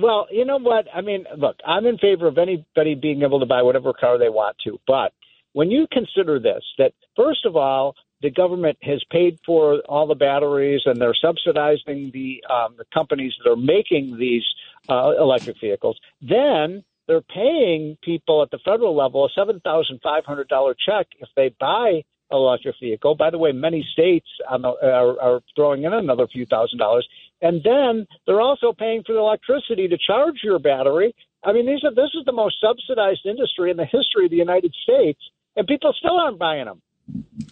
[0.00, 0.86] Well, you know what?
[0.94, 4.28] I mean, look, I'm in favor of anybody being able to buy whatever car they
[4.28, 4.78] want to.
[4.86, 5.12] But
[5.54, 10.14] when you consider this, that first of all, the government has paid for all the
[10.14, 14.44] batteries and they're subsidizing the, um, the companies that are making these
[14.88, 21.28] uh, electric vehicles, then they're paying people at the federal level a $7,500 check if
[21.34, 23.14] they buy an electric vehicle.
[23.14, 27.08] By the way, many states on are, are throwing in another few thousand dollars.
[27.40, 31.14] And then they're also paying for the electricity to charge your battery.
[31.44, 34.36] I mean, these are this is the most subsidized industry in the history of the
[34.36, 35.20] United States,
[35.56, 36.82] and people still aren't buying them.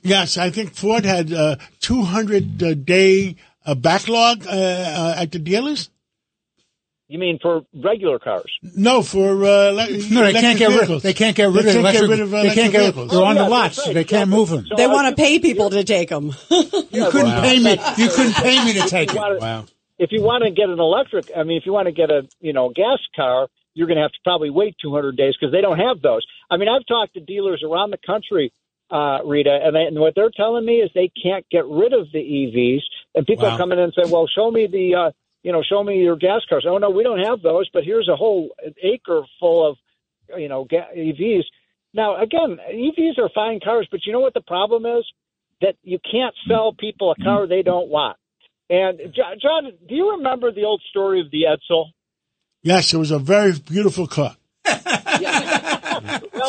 [0.02, 5.88] Yes, I think Ford had uh, 200 uh, day uh, backlog at the dealers.
[7.08, 8.50] You mean for regular cars?
[8.74, 10.76] No, for uh, le- No, they electric can't get rid.
[10.78, 11.02] vehicles.
[11.04, 12.02] They can't get rid They of can't electric.
[12.02, 12.80] get rid of they can't get.
[12.82, 13.10] Vehicles.
[13.12, 13.78] They're on Oh, the lots.
[13.86, 13.94] right.
[13.94, 14.66] They can't move them.
[14.76, 16.32] They want to pay people to take them.
[16.50, 17.78] You couldn't pay me.
[17.98, 19.16] You couldn't pay me to take it.
[19.40, 19.66] Wow.
[19.98, 22.22] If you want to get an electric, I mean, if you want to get a
[22.40, 25.60] you know gas car, you're going to have to probably wait 200 days because they
[25.60, 26.26] don't have those.
[26.50, 28.52] I mean, I've talked to dealers around the country,
[28.90, 32.10] uh, Rita, and, they, and what they're telling me is they can't get rid of
[32.12, 32.80] the EVs,
[33.14, 33.54] and people Wow.
[33.54, 35.10] are coming in and say, "Well, show me the, uh,
[35.46, 38.08] you know, show me your gas cars." Oh no, we don't have those, but here's
[38.08, 38.50] a whole
[38.82, 39.76] acre full of,
[40.36, 41.44] you know, ga- EVs.
[41.94, 45.04] Now, again, EVs are fine cars, but you know what the problem is?
[45.62, 48.18] That you can't sell people a car they don't want.
[48.68, 51.86] And John, do you remember the old story of the Edsel?
[52.62, 54.36] Yes, it was a very beautiful car.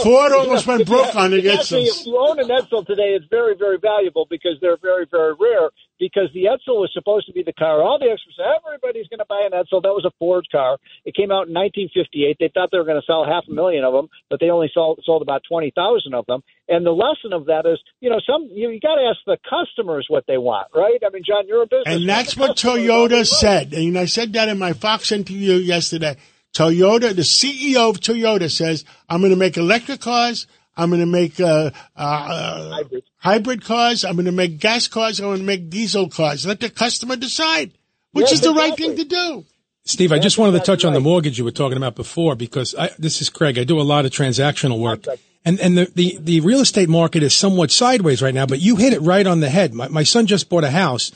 [0.04, 3.56] Ford almost went broke on the Actually, if you own an Edsel today, it's very,
[3.56, 5.70] very valuable because they're very, very rare.
[6.00, 7.82] Because the Edsel was supposed to be the car.
[7.82, 9.82] All the experts said everybody's going to buy an Edsel.
[9.82, 10.78] That was a Ford car.
[11.06, 12.38] It came out in 1958.
[12.40, 14.70] They thought they were going to sell half a million of them, but they only
[14.74, 15.74] sold, sold about 20,000
[16.14, 16.44] of them.
[16.70, 19.38] And the lesson of that is, you know, some you, you got to ask the
[19.50, 21.00] customers what they want, right?
[21.06, 21.86] I mean, John, you're a business.
[21.88, 23.74] And that's what Toyota said.
[23.74, 26.18] And I said that in my Fox interview yesterday.
[26.58, 30.48] Toyota, the CEO of Toyota says, I'm going to make electric cars.
[30.76, 32.84] I'm going to make uh, uh,
[33.18, 33.64] hybrid.
[33.64, 34.04] cars.
[34.04, 35.20] I'm going to make gas cars.
[35.20, 36.48] I'm going to make diesel cars.
[36.48, 37.74] Let the customer decide,
[38.12, 39.46] which Yes, is the right thing to do.
[39.86, 42.74] Steve, I just wanted to touch on the mortgage you were talking about before because
[42.74, 43.60] I, this is Craig.
[43.60, 45.06] I do a lot of transactional work.
[45.46, 48.78] And, and the, the, the real estate market is somewhat sideways right now, but you
[48.78, 49.76] hit it right on the head.
[49.76, 51.12] My, my son just bought a house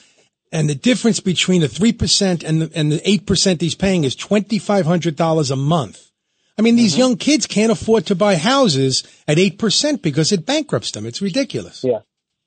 [0.51, 5.51] and the difference between the 3% and the, and the 8% he's paying is $2,500
[5.51, 6.11] a month.
[6.57, 10.91] I mean, these young kids can't afford to buy houses at 8% because it bankrupts
[10.91, 11.05] them.
[11.05, 11.83] It's ridiculous.
[11.83, 11.99] Yeah.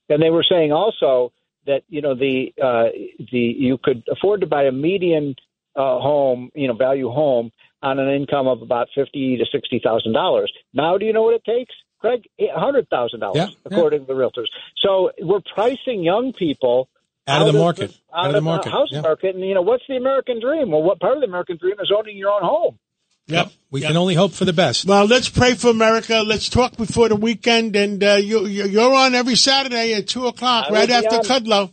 [0.09, 1.33] And they were saying also
[1.67, 2.91] that you know the uh,
[3.33, 5.35] the you could afford to buy a median
[5.77, 7.51] uh, home, you know, value home
[7.83, 10.53] on an income of about fifty to sixty thousand dollars.
[10.73, 12.25] Now, do you know what it takes, Craig?
[12.39, 14.49] A hundred thousand Yeah, dollars, according to the realtors.
[14.85, 16.89] So we're pricing young people
[17.27, 17.91] Out of the market.
[17.91, 19.01] the, out, Out of the market, house yeah.
[19.01, 19.35] market.
[19.35, 20.71] And you know, what's the American dream?
[20.71, 22.79] Well, what part of the American dream is owning your own home?
[23.27, 23.53] Yep.
[23.71, 24.85] We can only hope for the best.
[24.85, 26.23] Well, let's pray for America.
[26.27, 30.27] Let's talk before the weekend, and uh, you, you- you're on every Saturday at two
[30.27, 31.23] o'clock, right after on.
[31.25, 31.73] Kudlow.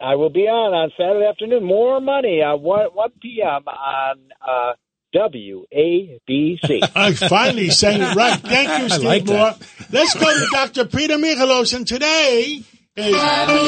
[0.00, 1.64] I will be on on Saturday afternoon.
[1.64, 3.66] More money uh, one one p.m.
[3.66, 4.72] on uh,
[5.14, 6.90] WABC.
[6.94, 8.38] I finally saying it right.
[8.38, 9.36] Thank you, I Steve like Moore.
[9.36, 9.62] that.
[9.90, 10.84] Let's go to Dr.
[10.84, 12.66] Peter Michalos, and today is
[12.98, 13.12] Happy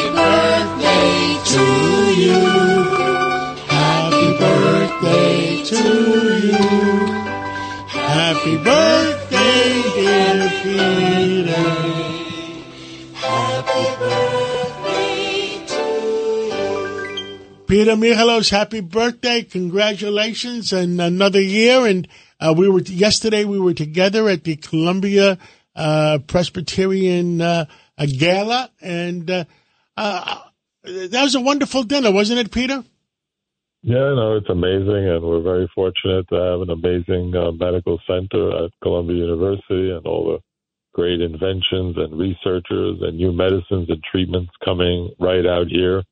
[0.09, 1.61] Birthday to
[2.19, 2.41] you.
[3.69, 5.83] Happy birthday to
[6.47, 6.57] you.
[7.89, 11.69] Happy birthday, dear Peter.
[13.13, 15.83] Happy birthday to
[17.51, 17.67] you.
[17.67, 19.43] Peter Michalos, happy birthday.
[19.43, 21.85] Congratulations and another year.
[21.85, 22.09] And
[22.41, 25.37] uh, we were, yesterday we were together at the Columbia
[25.77, 27.67] uh, Presbyterian uh,
[27.99, 28.71] uh, Gala.
[28.81, 29.45] And uh,
[29.97, 30.41] uh,
[30.85, 32.85] that was a wonderful dinner, wasn't it, Peter?
[33.83, 38.65] Yeah, no, it's amazing, and we're very fortunate to have an amazing uh, medical center
[38.65, 40.39] at Columbia University and all the
[40.93, 46.03] great inventions and researchers and new medicines and treatments coming right out here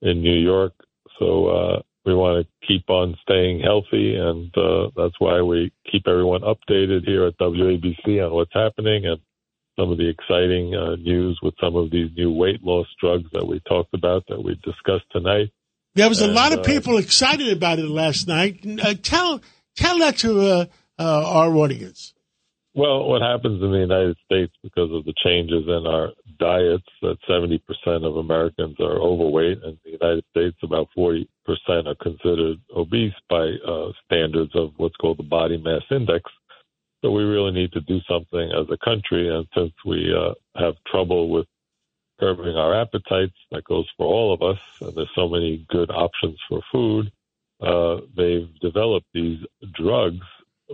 [0.00, 0.72] in New York.
[1.18, 6.06] So uh, we want to keep on staying healthy, and uh, that's why we keep
[6.06, 9.18] everyone updated here at WABC on what's happening and
[9.78, 13.46] some of the exciting uh, news with some of these new weight loss drugs that
[13.46, 15.50] we talked about that we discussed tonight.
[15.94, 18.64] There was a lot of uh, people excited about it last night.
[18.64, 19.40] Uh, tell
[19.76, 20.64] tell that to uh,
[20.98, 22.14] uh, our audience.
[22.74, 27.16] Well, what happens in the United States because of the changes in our diets that
[27.28, 31.26] 70% of Americans are overweight, and in the United States, about 40%
[31.86, 36.30] are considered obese by uh, standards of what's called the body mass index.
[37.02, 40.74] So we really need to do something as a country, and since we uh, have
[40.86, 41.46] trouble with
[42.18, 46.36] curbing our appetites, that goes for all of us, and there's so many good options
[46.48, 47.12] for food,
[47.60, 49.38] uh, they've developed these
[49.74, 50.26] drugs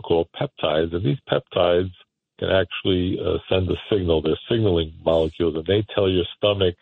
[0.03, 1.93] called peptides, and these peptides
[2.39, 4.22] can actually uh, send a signal.
[4.22, 6.75] They're signaling molecules, and they tell your stomach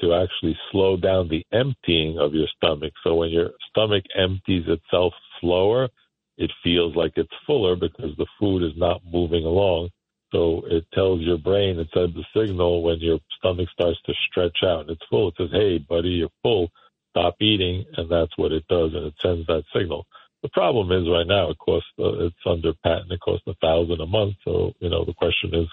[0.00, 2.92] to actually slow down the emptying of your stomach.
[3.02, 5.88] So when your stomach empties itself slower,
[6.36, 9.90] it feels like it's fuller because the food is not moving along.
[10.32, 14.58] So it tells your brain, it sends a signal when your stomach starts to stretch
[14.64, 15.28] out and it's full.
[15.28, 16.70] It says, hey, buddy, you're full.
[17.10, 17.84] Stop eating.
[17.96, 18.92] And that's what it does.
[18.94, 20.06] And it sends that signal.
[20.42, 23.12] The problem is right now it costs uh, it's under patent.
[23.12, 24.34] It costs a thousand a month.
[24.44, 25.66] So you know the question is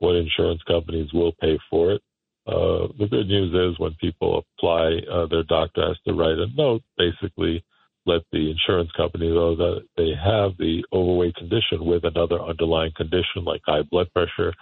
[0.00, 2.02] what insurance companies will pay for it.
[2.46, 6.46] Uh, the good news is when people apply, uh, their doctor has to write a
[6.54, 7.64] note, basically
[8.08, 13.44] let the insurance company know that they have the overweight condition with another underlying condition
[13.44, 14.52] like high blood pressure,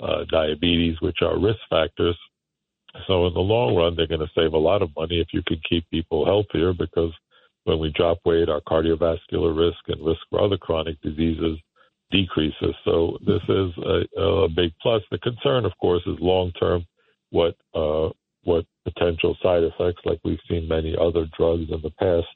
[0.00, 2.18] uh, diabetes, which are risk factors.
[3.06, 5.42] So in the long run, they're going to save a lot of money if you
[5.46, 7.12] can keep people healthier because
[7.64, 11.58] when we drop weight, our cardiovascular risk and risk for other chronic diseases
[12.10, 12.74] decreases.
[12.84, 15.02] So this is a, a big plus.
[15.10, 16.86] The concern, of course, is long term
[17.30, 18.10] what uh,
[18.44, 22.26] what potential side effects, like we've seen many other drugs in the past,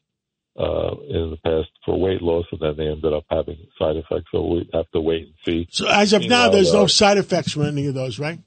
[0.58, 4.26] uh, in the past for weight loss, and then they ended up having side effects.
[4.32, 5.68] So we have to wait and see.
[5.70, 8.40] So as of now, there's no uh, side effects from any of those, right?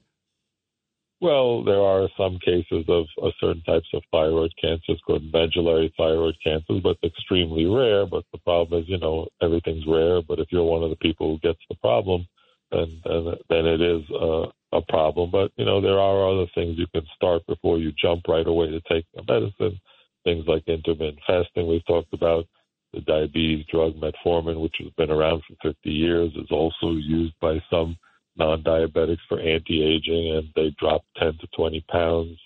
[1.20, 6.34] Well, there are some cases of uh, certain types of thyroid cancers called medullary thyroid
[6.44, 8.04] cancers, but extremely rare.
[8.04, 10.20] But the problem is, you know, everything's rare.
[10.20, 12.26] But if you're one of the people who gets the problem,
[12.70, 15.30] then then, then it is uh, a problem.
[15.30, 18.66] But you know, there are other things you can start before you jump right away
[18.66, 19.80] to take the medicine.
[20.24, 22.46] Things like intermittent fasting, we've talked about.
[22.92, 27.62] The diabetes drug metformin, which has been around for 50 years, is also used by
[27.70, 27.96] some
[28.36, 32.38] non-diabetics for anti-aging, and they drop 10 to 20 pounds.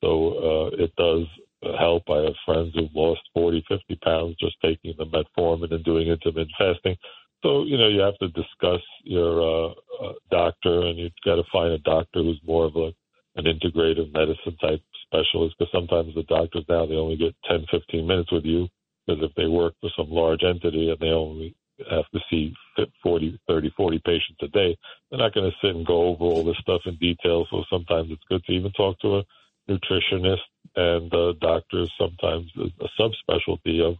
[0.00, 1.26] So uh, it does
[1.78, 2.04] help.
[2.08, 6.52] I have friends who've lost 40, 50 pounds just taking the metformin and doing intermittent
[6.58, 6.96] fasting.
[7.42, 11.44] So you know you have to discuss your uh, uh, doctor, and you've got to
[11.52, 12.92] find a doctor who's more of a
[13.34, 14.82] an integrative medicine type
[15.12, 15.56] specialist.
[15.58, 18.68] Because sometimes the doctors now they only get 10, 15 minutes with you.
[19.06, 21.54] Because if they work for some large entity and they only
[21.90, 22.54] have to see
[23.02, 24.76] 40, 30, 40 patients a day,
[25.10, 27.46] they're not going to sit and go over all this stuff in detail.
[27.50, 29.24] So sometimes it's good to even talk to a
[29.68, 30.46] nutritionist
[30.76, 33.96] and uh, doctors, sometimes a subspecialty of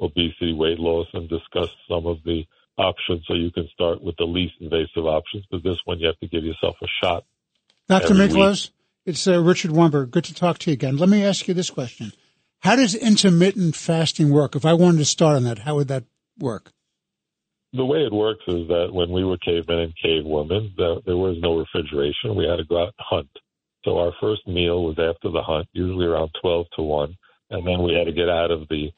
[0.00, 2.44] obesity, weight loss, and discuss some of the
[2.78, 5.44] options so you can start with the least invasive options.
[5.50, 7.24] Because this one, you have to give yourself a shot.
[7.88, 8.12] Dr.
[8.12, 8.70] every Michalos,
[9.06, 10.10] it's uh, Richard Weinberg.
[10.10, 10.96] Good to talk to you again.
[10.96, 12.12] Let me ask you this question.
[12.60, 14.56] How does intermittent fasting work?
[14.56, 16.04] If I wanted to start on that, how would that
[16.38, 16.72] work?
[17.76, 21.36] the way it works is that when we were cavemen and cavewomen, there, there was
[21.40, 22.34] no refrigeration.
[22.34, 23.28] We had to go out and hunt.
[23.84, 27.16] So our first meal was after the hunt, usually around 12 to 1.
[27.50, 28.90] And then we had to get out of the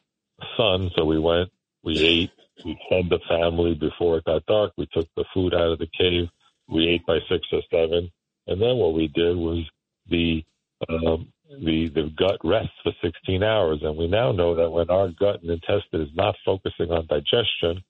[0.57, 0.89] sun.
[0.95, 1.49] So we went,
[1.83, 2.31] we ate,
[2.65, 4.71] we fed the family before it got dark.
[4.77, 6.29] We took the food out of the cave.
[6.67, 8.09] We ate by six or seven.
[8.47, 9.63] And then what we did was
[10.09, 10.43] the,
[10.89, 13.79] um, the, the gut rests for 16 hours.
[13.81, 17.83] And we now know that when our gut and intestine is not focusing on digestion,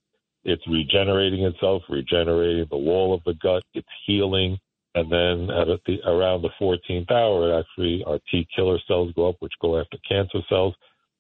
[0.44, 4.58] it's regenerating itself, regenerating the wall of the gut, it's healing.
[4.96, 9.36] And then at the, around the 14th hour, actually our T killer cells go up,
[9.40, 10.74] which go after cancer cells.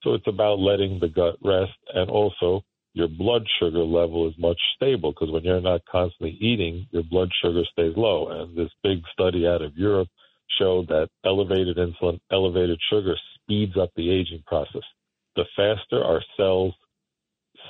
[0.04, 4.60] So it's about letting the gut rest, and also your blood sugar level is much
[4.76, 8.30] stable because when you're not constantly eating, your blood sugar stays low.
[8.30, 10.08] And this big study out of Europe
[10.58, 14.84] showed that elevated insulin, elevated sugar speeds up the aging process.
[15.36, 16.74] The faster our cells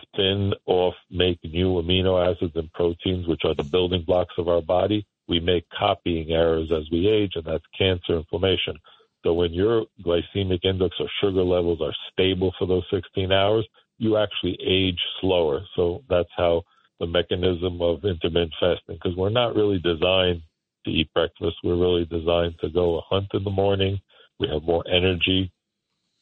[0.01, 4.61] spin off, make new amino acids and proteins, which are the building blocks of our
[4.61, 8.75] body, we make copying errors as we age, and that's cancer inflammation.
[9.23, 13.67] So when your glycemic index or sugar levels are stable for those 16 hours,
[13.97, 15.61] you actually age slower.
[15.75, 16.63] So that's how
[16.99, 20.41] the mechanism of intermittent fasting, because we're not really designed
[20.86, 21.57] to eat breakfast.
[21.63, 23.99] We're really designed to go a hunt in the morning.
[24.39, 25.51] We have more energy.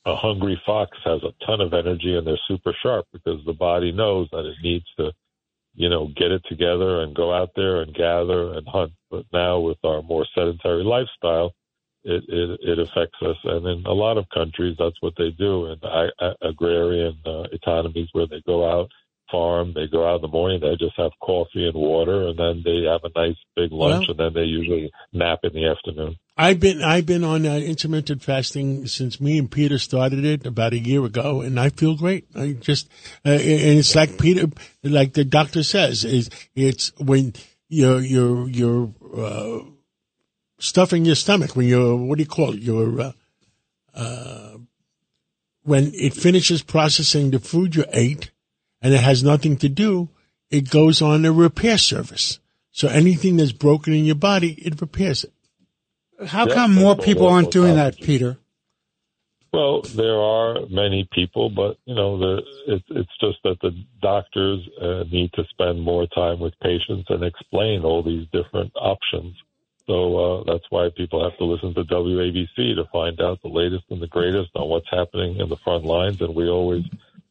[0.06, 3.92] A hungry fox has a ton of energy and they're super sharp because the body
[3.92, 5.12] knows that it needs to,
[5.76, 8.94] you know, get it together and go out there and gather and hunt.
[9.12, 11.54] But now with our more sedentary lifestyle,
[12.04, 13.36] it, it, it affects us.
[13.44, 15.80] And in a lot of countries, that's what they do in
[16.42, 18.90] agrarian uh, economies where they go out,
[19.32, 22.62] farm, they go out in the morning, they just have coffee and water, and then
[22.64, 26.18] they have a nice big lunch, Well- and then they usually nap in the afternoon.
[26.40, 30.72] I've been I've been on uh, intermittent fasting since me and Peter started it about
[30.74, 32.28] a year ago, and I feel great.
[32.36, 32.88] I just
[33.26, 34.46] uh, and it's like Peter,
[34.84, 37.34] like the doctor says, is it's when
[37.70, 39.62] you're you're you're uh,
[40.60, 42.60] stuffing your stomach when you're what do you call it?
[42.60, 43.12] You're uh,
[43.96, 44.58] uh,
[45.64, 48.30] when it finishes processing the food you ate,
[48.82, 50.10] and it has nothing to do.
[50.50, 52.40] It goes on a repair service.
[52.72, 55.34] So anything that's broken in your body, it repairs it.
[56.28, 58.38] How Yeah, come more people aren't doing that, Peter?
[59.54, 63.72] Well, there are many people, but you know, the, it, it's just that the
[64.02, 69.36] doctors uh, need to spend more time with patients and explain all these different options.
[69.88, 73.86] So uh, that's why people have to listen to WABC to find out the latest
[73.90, 76.22] and the greatest on what's happening in the front lines.
[76.22, 76.84] And we always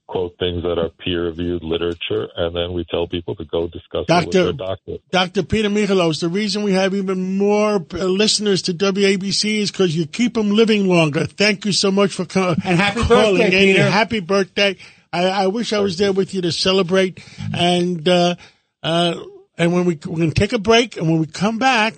[0.07, 4.13] quote things that are peer-reviewed literature, and then we tell people to go discuss it
[4.13, 4.97] with Doctor- their doctor.
[5.11, 5.43] Dr.
[5.43, 10.07] Peter Michalos, the reason we have even more uh, listeners to WABC is because you
[10.07, 11.27] keep them living longer.
[11.27, 12.57] Thank you so much for coming.
[12.65, 13.77] And happy calling birthday, in.
[13.77, 13.91] Peter.
[13.91, 14.77] Happy birthday.
[15.13, 17.25] I, I wish I was there with you to celebrate.
[17.55, 18.37] And, uh,
[18.83, 19.15] uh,
[19.59, 21.95] and when we, we're going to take a break and when we come back,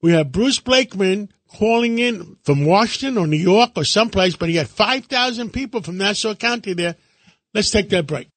[0.00, 4.56] we have Bruce Blakeman calling in from Washington or New York or someplace, but he
[4.56, 6.96] had 5,000 people from Nassau County there.
[7.54, 8.28] Let's take that break.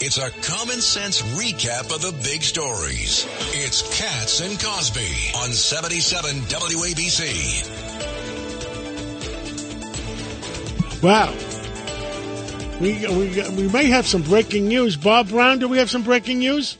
[0.00, 3.26] It's a common sense recap of the big stories.
[3.52, 7.82] It's Cats and Cosby on 77 WABC.
[11.02, 11.34] Wow.
[12.80, 13.28] We, we,
[13.62, 14.96] we may have some breaking news.
[14.96, 16.78] Bob Brown, do we have some breaking news?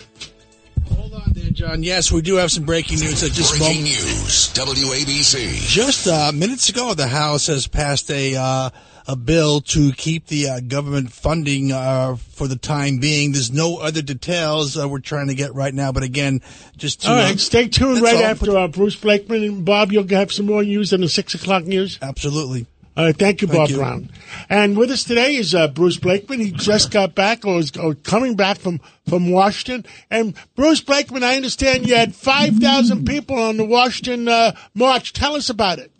[0.95, 1.83] Hold on there, John.
[1.83, 3.23] Yes, we do have some breaking news.
[3.23, 5.69] At just Breaking moment- news, WABC.
[5.69, 8.71] Just uh, minutes ago, the House has passed a uh,
[9.11, 13.33] a bill to keep the uh, government funding uh, for the time being.
[13.33, 16.43] There's no other details uh, we're trying to get right now, but again,
[16.77, 18.23] just to, All uh, stay tuned right all.
[18.23, 19.91] after uh, Bruce Blakeman and Bob.
[19.91, 21.99] You'll have some more news in the six o'clock news.
[22.01, 22.67] Absolutely.
[22.97, 23.77] All right, thank you, Thank Bob you.
[23.79, 24.11] Brown.
[24.49, 26.39] And with us today is uh, Bruce Blakeman.
[26.39, 29.91] He just got back or is or coming back from, from Washington.
[30.09, 35.13] And Bruce Blakeman, I understand you had 5,000 people on the Washington uh, March.
[35.13, 35.91] Tell us about it.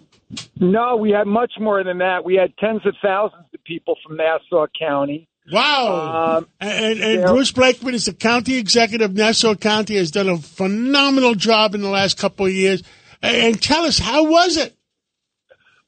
[0.59, 2.25] No, we had much more than that.
[2.25, 5.29] We had tens of thousands of people from Nassau County.
[5.51, 6.37] Wow.
[6.39, 9.15] Um, and and Bruce Blakeman is the county executive.
[9.15, 12.83] Nassau County has done a phenomenal job in the last couple of years.
[13.23, 14.75] And, tell us, how was it?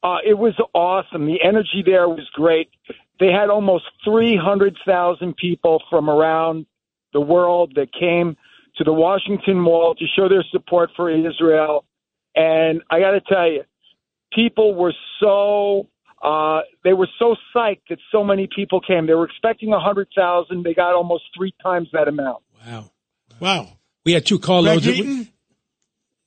[0.03, 1.27] Uh, it was awesome.
[1.27, 2.69] The energy there was great.
[3.21, 6.67] They had almost 300,000 people from around
[7.13, 8.37] the world that came
[8.77, 11.85] to the Washington Mall to show their support for Israel.
[12.35, 13.63] And I got to tell you,
[14.35, 15.89] people were so
[16.23, 19.07] uh, they were so psyched that so many people came.
[19.07, 20.63] They were expecting a 100,000.
[20.63, 22.43] They got almost three times that amount.
[22.65, 22.91] Wow.
[23.41, 23.69] Wow.
[24.05, 24.85] We had two carloads.
[24.85, 25.29] Greg Eaton?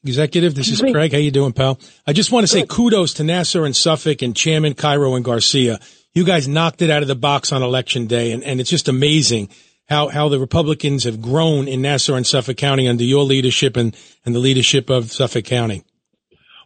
[0.04, 1.14] Executive, this is Craig.
[1.14, 1.80] How you doing, pal?
[2.06, 5.80] I just want to say kudos to Nassau and Suffolk and Chairman Cairo and Garcia.
[6.14, 8.88] You guys knocked it out of the box on election day, and, and it's just
[8.88, 9.50] amazing
[9.90, 13.98] how, how the Republicans have grown in Nassau and Suffolk County under your leadership and,
[14.26, 15.84] and the leadership of Suffolk County.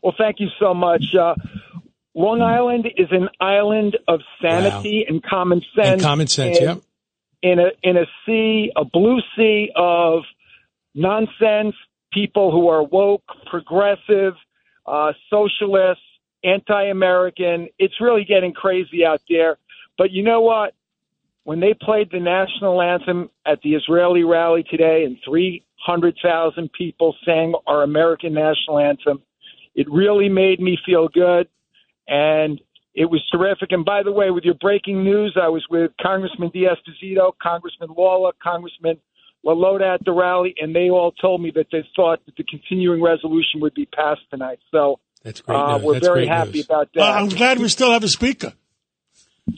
[0.01, 1.03] Well, thank you so much.
[1.19, 1.35] Uh,
[2.15, 5.87] Long Island is an island of sanity and common sense.
[5.87, 6.81] And common sense, And yep.
[7.41, 10.23] In a in a sea, a blue sea of
[10.93, 11.75] nonsense,
[12.11, 14.33] people who are woke, progressive,
[14.85, 16.01] uh, socialist,
[16.43, 17.69] anti-American.
[17.77, 19.57] It's really getting crazy out there.
[19.97, 20.73] But you know what?
[21.43, 27.53] When they played the national anthem at the Israeli rally today, and 300,000 people sang
[27.65, 29.21] our American national anthem,
[29.75, 31.47] it really made me feel good,
[32.07, 32.59] and
[32.95, 33.71] it was terrific.
[33.71, 38.31] And by the way, with your breaking news, I was with Congressman D'Esposito, Congressman Lawler,
[38.41, 38.97] Congressman
[39.45, 43.01] LaLota at the rally, and they all told me that they thought that the continuing
[43.01, 44.59] resolution would be passed tonight.
[44.71, 46.65] So That's great uh, we're That's very great happy news.
[46.65, 46.99] about that.
[46.99, 48.53] Well, I'm glad we still have a speaker.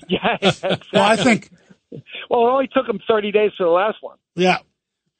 [0.07, 0.87] Yeah, exactly.
[0.93, 1.49] Well, I think
[2.29, 4.17] Well, it only took them 30 days for the last one.
[4.35, 4.59] Yeah.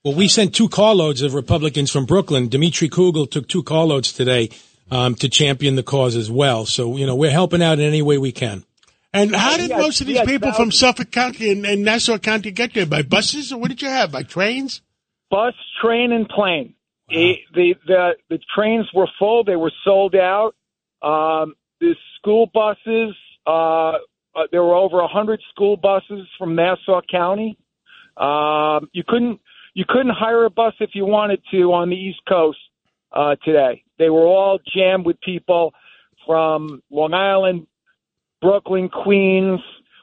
[0.06, 2.48] Well, we sent two carloads of Republicans from Brooklyn.
[2.48, 4.50] Dimitri Kugel took two carloads today
[4.92, 6.66] um, to champion the cause as well.
[6.66, 8.64] So, you know, we're helping out in any way we can.
[9.14, 10.72] And how did Yeah, most of these yeah, people from.
[10.72, 12.86] Suffolk County and, and Nassau County get there?
[12.86, 14.12] By buses or what did you have?
[14.12, 14.82] By trains?
[15.30, 16.76] Bus, train, and plane.
[17.12, 20.54] Eh, the, the the trains were full; they were sold out.
[21.02, 23.16] Um, the school buses,
[23.46, 23.50] uh,
[23.92, 23.98] uh,
[24.52, 27.58] there were over a hundred school buses from Nassau County.
[28.16, 29.42] Um, you couldn't
[29.74, 32.60] you couldn't hire a bus if you wanted to on the East Coast
[33.14, 33.84] uh, today.
[33.98, 35.74] They were all jammed with people
[36.26, 37.68] from Long Island,
[38.42, 39.60] Brooklyn, Queens,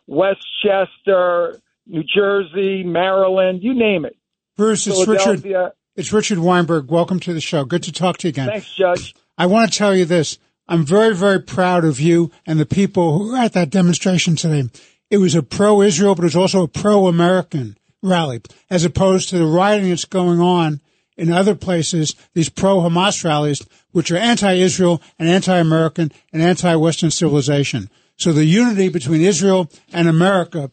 [0.06, 4.16] Westchester, New Jersey, Maryland, you name it.
[4.56, 5.72] Bruce, it's Richard.
[5.96, 6.90] It's Richard Weinberg.
[6.90, 7.64] Welcome to the show.
[7.64, 8.48] Good to talk to you again.
[8.48, 9.14] Thanks, Judge.
[9.36, 10.38] I want to tell you this.
[10.68, 14.68] I'm very, very proud of you and the people who were at that demonstration today.
[15.11, 19.46] It was a pro-Israel, but it was also a pro-American rally, as opposed to the
[19.46, 20.80] rioting that's going on
[21.18, 27.90] in other places, these pro-Hamas rallies, which are anti-Israel and anti-American and anti-Western civilization.
[28.16, 30.70] So the unity between Israel and America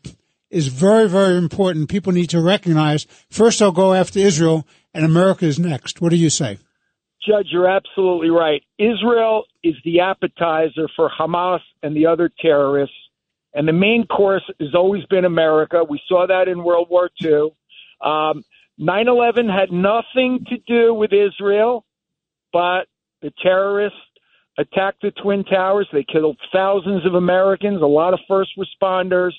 [0.51, 1.89] is very, very important.
[1.89, 5.99] People need to recognize first they'll go after Israel and America is next.
[5.99, 6.59] What do you say?
[7.27, 8.61] Judge, you're absolutely right.
[8.77, 12.95] Israel is the appetizer for Hamas and the other terrorists,
[13.55, 15.83] and the main course has always been America.
[15.83, 17.49] We saw that in World War II.
[18.01, 18.43] Um,
[18.79, 21.85] 9/11 had nothing to do with Israel,
[22.51, 22.87] but
[23.21, 23.99] the terrorists
[24.57, 25.87] attacked the Twin Towers.
[25.91, 29.33] They killed thousands of Americans, a lot of first responders.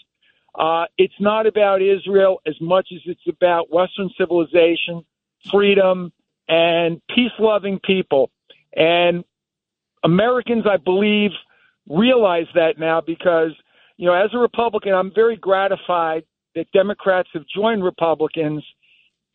[0.55, 5.05] Uh, it's not about Israel as much as it's about Western civilization,
[5.51, 6.13] freedom,
[6.49, 8.31] and peace loving people.
[8.75, 9.25] And
[10.03, 11.33] Americans, I believe,
[11.89, 13.53] realize that now because,
[13.97, 16.25] you know, as a Republican, I'm very gratified
[16.55, 18.65] that Democrats have joined Republicans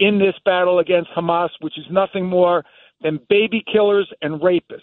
[0.01, 2.65] in this battle against Hamas, which is nothing more
[3.01, 4.81] than baby killers and rapists.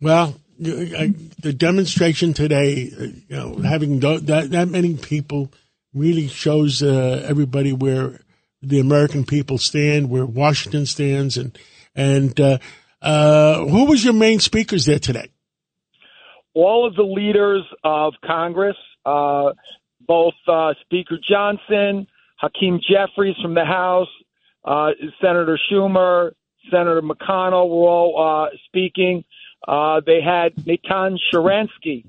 [0.00, 2.90] Well, the demonstration today,
[3.28, 5.52] you know, having that that many people
[5.92, 8.20] really shows uh, everybody where
[8.62, 11.58] the American people stand, where Washington stands, and
[11.94, 12.58] and uh,
[13.02, 15.28] uh, who was your main speakers there today?
[16.54, 19.52] all of the leaders of Congress, uh,
[20.06, 22.06] both uh, Speaker Johnson,
[22.42, 24.08] Hakeem Jeffries from the House,
[24.64, 24.90] uh,
[25.20, 26.32] Senator Schumer,
[26.70, 29.24] Senator McConnell were all uh, speaking.
[29.66, 32.04] Uh, they had Natan Sharansky,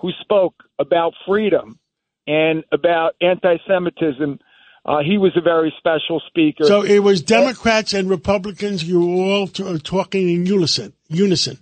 [0.00, 1.78] who spoke about freedom
[2.26, 4.38] and about anti-Semitism.
[4.86, 6.64] Uh, he was a very special speaker.
[6.64, 8.84] So it was Democrats and Republicans.
[8.84, 10.92] You were all t- talking in unison.
[11.08, 11.58] Unison.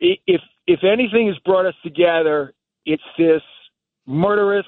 [0.00, 2.54] if if anything has brought us together,
[2.86, 3.42] it's this
[4.06, 4.66] murderous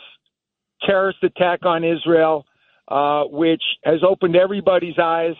[0.84, 2.46] terrorist attack on Israel,
[2.88, 5.36] uh, which has opened everybody's eyes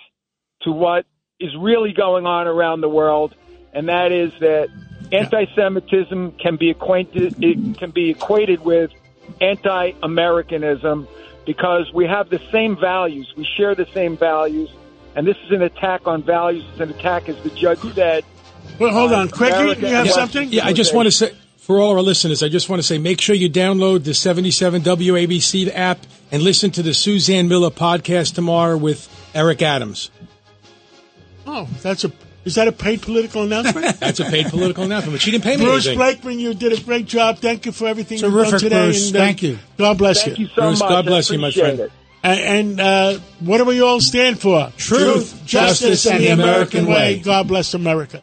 [0.63, 1.05] to what
[1.41, 3.35] is really going on around the world,
[3.73, 4.69] and that is that
[5.13, 8.91] anti-Semitism can be acquainted it can be equated with
[9.41, 11.07] anti-Americanism
[11.47, 14.71] because we have the same values, we share the same values,
[15.15, 16.65] and this is an attack on values.
[16.71, 18.25] It's an attack, as the judge said.
[18.79, 20.49] Well, hold on, Craigie, America you have and something?
[20.51, 21.33] Yeah, I just want to say,
[21.65, 24.83] for all our listeners, I just want to say, make sure you download the 77
[24.83, 25.99] WABC app
[26.31, 30.11] and listen to the Suzanne Miller podcast tomorrow with Eric Adams.
[31.47, 32.13] Oh, that's a
[32.45, 33.97] is that a paid political announcement?
[34.01, 35.97] That's a paid political announcement, but she didn't pay me Bruce anything.
[35.97, 37.39] Blakeman, you did a great job.
[37.39, 38.85] Thank you for everything you've done today.
[38.85, 39.07] Bruce.
[39.09, 39.59] and, uh, Thank you.
[39.79, 40.45] God bless Thank you.
[40.45, 40.89] you so Bruce, much.
[40.91, 41.81] God I bless you, my friend.
[41.81, 41.93] it.
[42.23, 44.71] And, and uh, what do we all stand for?
[44.77, 47.17] Truth, justice, justice, and the and the American American way.
[47.17, 47.21] way.
[47.21, 48.23] God bless America.